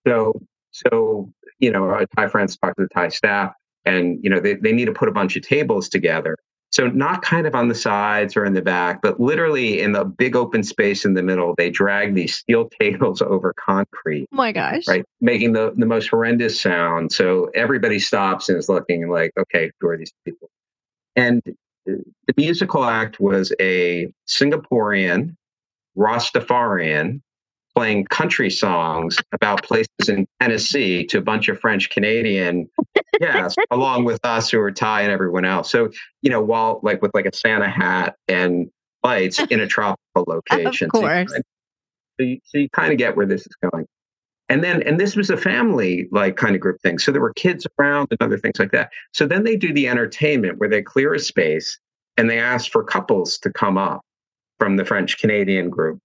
So, 0.07 0.41
so, 0.71 1.31
you 1.59 1.71
know, 1.71 1.85
our 1.85 2.05
Thai 2.15 2.27
friends 2.27 2.57
talk 2.57 2.75
to 2.75 2.83
the 2.83 2.89
Thai 2.89 3.09
staff 3.09 3.53
and, 3.85 4.19
you 4.23 4.29
know, 4.29 4.39
they, 4.39 4.55
they 4.55 4.71
need 4.71 4.85
to 4.85 4.93
put 4.93 5.07
a 5.07 5.11
bunch 5.11 5.35
of 5.35 5.43
tables 5.43 5.89
together. 5.89 6.37
So 6.73 6.87
not 6.87 7.21
kind 7.21 7.45
of 7.45 7.53
on 7.53 7.67
the 7.67 7.75
sides 7.75 8.35
or 8.35 8.43
in 8.45 8.53
the 8.53 8.61
back, 8.61 9.03
but 9.03 9.19
literally 9.19 9.79
in 9.79 9.91
the 9.91 10.03
big 10.03 10.35
open 10.35 10.63
space 10.63 11.05
in 11.05 11.13
the 11.13 11.21
middle, 11.21 11.53
they 11.55 11.69
drag 11.69 12.15
these 12.15 12.33
steel 12.33 12.67
tables 12.81 13.21
over 13.21 13.53
concrete. 13.53 14.27
Oh 14.33 14.35
my 14.35 14.51
gosh. 14.51 14.87
Right. 14.87 15.05
Making 15.21 15.53
the, 15.53 15.71
the 15.75 15.85
most 15.85 16.09
horrendous 16.09 16.59
sound. 16.59 17.11
So 17.11 17.51
everybody 17.53 17.99
stops 17.99 18.49
and 18.49 18.57
is 18.57 18.69
looking 18.69 19.07
like, 19.07 19.31
okay, 19.37 19.69
who 19.79 19.89
are 19.89 19.97
these 19.97 20.13
people? 20.25 20.49
And 21.15 21.43
uh, 21.47 21.93
the 22.25 22.33
musical 22.37 22.85
act 22.85 23.19
was 23.19 23.53
a 23.59 24.11
Singaporean 24.27 25.35
Rastafarian 25.95 27.21
playing 27.75 28.05
country 28.05 28.49
songs 28.49 29.17
about 29.31 29.63
places 29.63 30.07
in 30.07 30.27
Tennessee 30.41 31.05
to 31.07 31.17
a 31.17 31.21
bunch 31.21 31.47
of 31.49 31.59
French 31.59 31.89
Canadian 31.89 32.69
yes, 33.21 33.55
along 33.71 34.05
with 34.05 34.19
us 34.23 34.49
who 34.49 34.59
are 34.59 34.71
Thai 34.71 35.01
and 35.01 35.11
everyone 35.11 35.45
else. 35.45 35.71
So, 35.71 35.89
you 36.21 36.29
know, 36.29 36.41
while 36.41 36.79
like 36.83 37.01
with 37.01 37.11
like 37.13 37.25
a 37.25 37.35
Santa 37.35 37.69
hat 37.69 38.15
and 38.27 38.69
lights 39.03 39.39
in 39.39 39.59
a 39.59 39.67
tropical 39.67 39.99
location. 40.27 40.87
Of 40.93 41.01
course. 41.01 41.31
So 41.31 41.37
you, 41.37 41.43
so 42.19 42.23
you, 42.23 42.39
so 42.43 42.57
you 42.59 42.69
kind 42.69 42.91
of 42.91 42.97
get 42.97 43.17
where 43.17 43.25
this 43.25 43.41
is 43.41 43.55
going 43.71 43.87
and 44.49 44.63
then 44.63 44.83
and 44.83 44.99
this 44.99 45.15
was 45.15 45.29
a 45.29 45.37
family 45.37 46.07
like 46.11 46.35
kind 46.35 46.55
of 46.55 46.61
group 46.61 46.79
thing 46.81 46.99
so 46.99 47.11
there 47.11 47.21
were 47.21 47.33
kids 47.33 47.65
around 47.79 48.07
and 48.11 48.21
other 48.21 48.37
things 48.37 48.59
like 48.59 48.71
that 48.71 48.91
so 49.11 49.25
then 49.25 49.43
they 49.43 49.55
do 49.55 49.73
the 49.73 49.87
entertainment 49.87 50.59
where 50.59 50.69
they 50.69 50.81
clear 50.81 51.13
a 51.13 51.19
space 51.19 51.79
and 52.17 52.29
they 52.29 52.39
ask 52.39 52.71
for 52.71 52.83
couples 52.83 53.37
to 53.37 53.51
come 53.51 53.77
up 53.77 54.01
from 54.59 54.77
the 54.77 54.85
french 54.85 55.17
canadian 55.17 55.69
group 55.69 55.99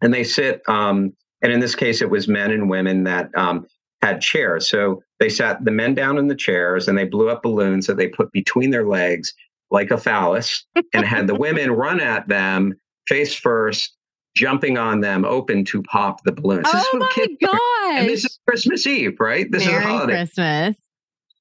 and 0.00 0.12
they 0.12 0.24
sit 0.24 0.62
um, 0.68 1.12
and 1.42 1.52
in 1.52 1.60
this 1.60 1.74
case 1.74 2.02
it 2.02 2.10
was 2.10 2.28
men 2.28 2.50
and 2.50 2.70
women 2.70 3.04
that 3.04 3.30
um, 3.36 3.66
had 4.02 4.20
chairs 4.20 4.68
so 4.68 5.02
they 5.20 5.28
sat 5.28 5.64
the 5.64 5.70
men 5.70 5.94
down 5.94 6.18
in 6.18 6.28
the 6.28 6.34
chairs 6.34 6.88
and 6.88 6.96
they 6.96 7.04
blew 7.04 7.28
up 7.28 7.42
balloons 7.42 7.86
that 7.86 7.96
they 7.96 8.08
put 8.08 8.30
between 8.32 8.70
their 8.70 8.86
legs 8.86 9.32
like 9.70 9.90
a 9.90 9.98
phallus 9.98 10.64
and 10.92 11.04
had 11.04 11.26
the 11.26 11.34
women 11.34 11.70
run 11.72 12.00
at 12.00 12.28
them 12.28 12.74
face 13.08 13.34
first 13.34 13.96
jumping 14.36 14.76
on 14.76 15.00
them 15.00 15.24
open 15.24 15.64
to 15.64 15.82
pop 15.82 16.22
the 16.24 16.32
balloons. 16.32 16.66
Oh 16.68 16.90
my 16.94 17.26
god! 17.40 18.00
And 18.00 18.08
this 18.08 18.24
is 18.24 18.38
Christmas 18.46 18.86
Eve, 18.86 19.18
right? 19.18 19.50
This 19.50 19.64
Merry 19.64 19.78
is 19.78 19.84
a 19.84 19.88
holiday. 19.88 20.12
Christmas. 20.12 20.76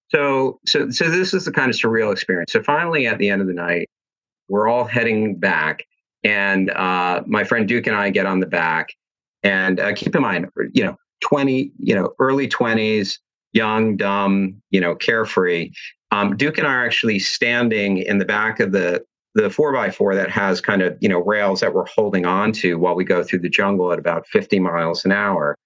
So, 0.09 0.59
so, 0.65 0.89
so 0.91 1.09
this 1.09 1.33
is 1.33 1.45
the 1.45 1.51
kind 1.51 1.69
of 1.69 1.75
surreal 1.75 2.11
experience. 2.11 2.53
So 2.53 2.63
finally, 2.63 3.05
at 3.05 3.17
the 3.17 3.29
end 3.29 3.41
of 3.41 3.47
the 3.47 3.53
night, 3.53 3.89
we're 4.47 4.67
all 4.67 4.85
heading 4.85 5.35
back, 5.35 5.83
and 6.25 6.71
uh, 6.71 7.21
my 7.27 7.43
friend 7.43 7.67
Duke 7.67 7.87
and 7.87 7.95
I 7.95 8.09
get 8.09 8.25
on 8.25 8.41
the 8.41 8.47
back. 8.47 8.89
And 9.43 9.79
uh, 9.79 9.93
keep 9.93 10.15
in 10.15 10.23
mind, 10.23 10.47
you 10.73 10.83
know, 10.83 10.97
twenty, 11.21 11.71
you 11.77 11.93
know, 11.93 12.13
early 12.19 12.47
twenties, 12.47 13.19
young, 13.53 13.95
dumb, 13.95 14.61
you 14.71 14.81
know, 14.81 14.95
carefree. 14.95 15.71
Um, 16.09 16.35
Duke 16.35 16.57
and 16.57 16.67
I 16.67 16.73
are 16.73 16.85
actually 16.85 17.19
standing 17.19 17.99
in 17.99 18.17
the 18.17 18.25
back 18.25 18.59
of 18.59 18.71
the 18.71 19.05
the 19.35 19.49
four 19.49 19.71
by 19.73 19.91
four 19.91 20.15
that 20.15 20.31
has 20.31 20.61
kind 20.61 20.81
of 20.81 20.97
you 20.99 21.09
know 21.09 21.19
rails 21.19 21.59
that 21.59 21.73
we're 21.73 21.85
holding 21.85 22.25
on 22.25 22.51
to 22.53 22.79
while 22.79 22.95
we 22.95 23.03
go 23.03 23.21
through 23.23 23.39
the 23.39 23.49
jungle 23.49 23.91
at 23.91 23.99
about 23.99 24.25
50 24.27 24.59
miles 24.59 25.03
an 25.03 25.11
hour 25.11 25.57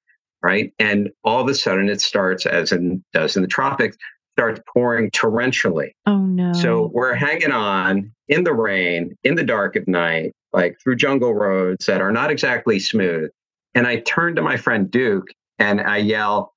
right 0.41 0.73
and 0.79 1.11
all 1.23 1.39
of 1.39 1.47
a 1.47 1.53
sudden 1.53 1.87
it 1.87 2.01
starts 2.01 2.47
as 2.47 2.71
it 2.71 2.81
does 3.13 3.35
in 3.35 3.43
the 3.43 3.47
tropics 3.47 3.95
starts 4.39 4.61
pouring 4.73 5.11
torrentially. 5.11 5.89
Oh 6.05 6.19
no. 6.19 6.53
So 6.53 6.89
we're 6.93 7.13
hanging 7.13 7.51
on 7.51 8.09
in 8.29 8.45
the 8.45 8.53
rain, 8.53 9.17
in 9.25 9.35
the 9.35 9.43
dark 9.43 9.75
of 9.75 9.85
night, 9.85 10.33
like 10.53 10.77
through 10.81 10.95
jungle 10.95 11.33
roads 11.33 11.87
that 11.87 11.99
are 11.99 12.13
not 12.13 12.31
exactly 12.31 12.79
smooth. 12.79 13.31
And 13.75 13.85
I 13.85 13.97
turn 13.97 14.37
to 14.37 14.41
my 14.41 14.55
friend 14.55 14.89
Duke 14.89 15.27
and 15.59 15.81
I 15.81 15.97
yell, 15.97 16.53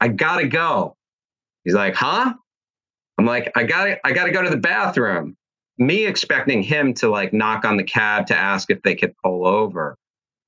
I 0.00 0.08
gotta 0.08 0.48
go. 0.48 0.96
He's 1.64 1.74
like, 1.74 1.94
huh? 1.94 2.32
I'm 3.18 3.26
like, 3.26 3.52
I 3.54 3.64
gotta, 3.64 3.98
I 4.02 4.12
gotta 4.12 4.32
go 4.32 4.42
to 4.42 4.48
the 4.48 4.56
bathroom. 4.56 5.36
Me 5.76 6.06
expecting 6.06 6.62
him 6.62 6.94
to 6.94 7.10
like 7.10 7.34
knock 7.34 7.66
on 7.66 7.76
the 7.76 7.84
cab 7.84 8.28
to 8.28 8.36
ask 8.36 8.70
if 8.70 8.80
they 8.80 8.94
could 8.94 9.14
pull 9.22 9.46
over. 9.46 9.98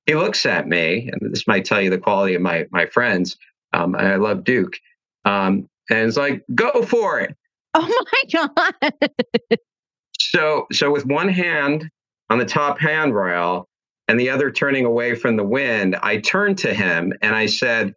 He 0.07 0.15
looks 0.15 0.43
at 0.47 0.67
me, 0.67 1.07
and 1.11 1.31
this 1.31 1.45
might 1.45 1.65
tell 1.65 1.79
you 1.79 1.91
the 1.91 1.99
quality 1.99 2.33
of 2.33 2.41
my 2.41 2.65
my 2.71 2.87
friends. 2.87 3.37
Um, 3.73 3.93
I 3.95 4.15
love 4.15 4.43
Duke. 4.43 4.79
Um, 5.23 5.69
and 5.89 6.07
it's 6.07 6.17
like, 6.17 6.43
go 6.53 6.81
for 6.83 7.19
it. 7.19 7.35
Oh 7.73 8.03
my 8.31 8.47
God. 8.51 8.93
so 10.19 10.67
so 10.71 10.91
with 10.91 11.05
one 11.05 11.29
hand 11.29 11.89
on 12.29 12.39
the 12.39 12.45
top 12.45 12.79
handrail 12.79 13.67
and 14.07 14.19
the 14.19 14.29
other 14.29 14.51
turning 14.51 14.85
away 14.85 15.15
from 15.15 15.35
the 15.35 15.43
wind, 15.43 15.95
I 16.01 16.17
turned 16.17 16.57
to 16.59 16.73
him 16.73 17.13
and 17.21 17.35
I 17.35 17.45
said, 17.45 17.93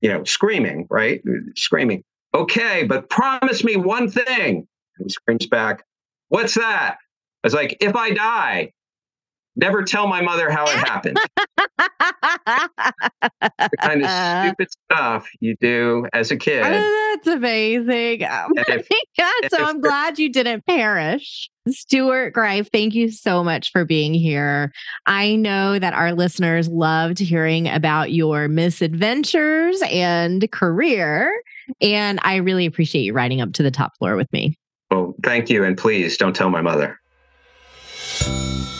you 0.00 0.08
know, 0.08 0.24
screaming, 0.24 0.86
right? 0.90 1.20
Screaming, 1.56 2.02
okay, 2.34 2.84
but 2.84 3.10
promise 3.10 3.62
me 3.62 3.76
one 3.76 4.10
thing. 4.10 4.66
And 4.98 5.04
he 5.04 5.08
screams 5.08 5.46
back, 5.46 5.84
what's 6.28 6.54
that? 6.54 6.96
I 7.42 7.46
was 7.46 7.54
like, 7.54 7.76
if 7.80 7.94
I 7.96 8.10
die, 8.10 8.72
never 9.60 9.82
tell 9.82 10.06
my 10.06 10.22
mother 10.22 10.50
how 10.50 10.64
it 10.64 10.70
happened. 10.70 11.18
the 13.40 13.70
kind 13.80 14.04
of 14.04 14.10
stupid 14.46 14.68
stuff 14.70 15.28
you 15.40 15.54
do 15.60 16.06
as 16.12 16.30
a 16.30 16.36
kid. 16.36 16.64
Oh, 16.64 17.14
that's 17.14 17.36
amazing. 17.36 18.24
Oh 18.24 18.46
my 18.50 18.64
if, 18.66 18.88
God. 19.18 19.50
So 19.50 19.62
I'm 19.64 19.80
glad 19.80 20.18
you 20.18 20.32
didn't 20.32 20.66
perish. 20.66 21.48
Stuart 21.68 22.32
Greif, 22.32 22.68
thank 22.72 22.94
you 22.94 23.10
so 23.10 23.44
much 23.44 23.70
for 23.70 23.84
being 23.84 24.14
here. 24.14 24.72
I 25.06 25.36
know 25.36 25.78
that 25.78 25.92
our 25.92 26.12
listeners 26.12 26.68
loved 26.68 27.18
hearing 27.18 27.68
about 27.68 28.12
your 28.12 28.48
misadventures 28.48 29.82
and 29.90 30.50
career. 30.50 31.42
And 31.80 32.18
I 32.22 32.36
really 32.36 32.66
appreciate 32.66 33.02
you 33.02 33.12
riding 33.12 33.40
up 33.40 33.52
to 33.54 33.62
the 33.62 33.70
top 33.70 33.96
floor 33.98 34.16
with 34.16 34.32
me. 34.32 34.56
Well, 34.90 35.14
thank 35.22 35.50
you. 35.50 35.64
And 35.64 35.78
please 35.78 36.16
don't 36.16 36.34
tell 36.34 36.50
my 36.50 36.62
mother. 36.62 36.99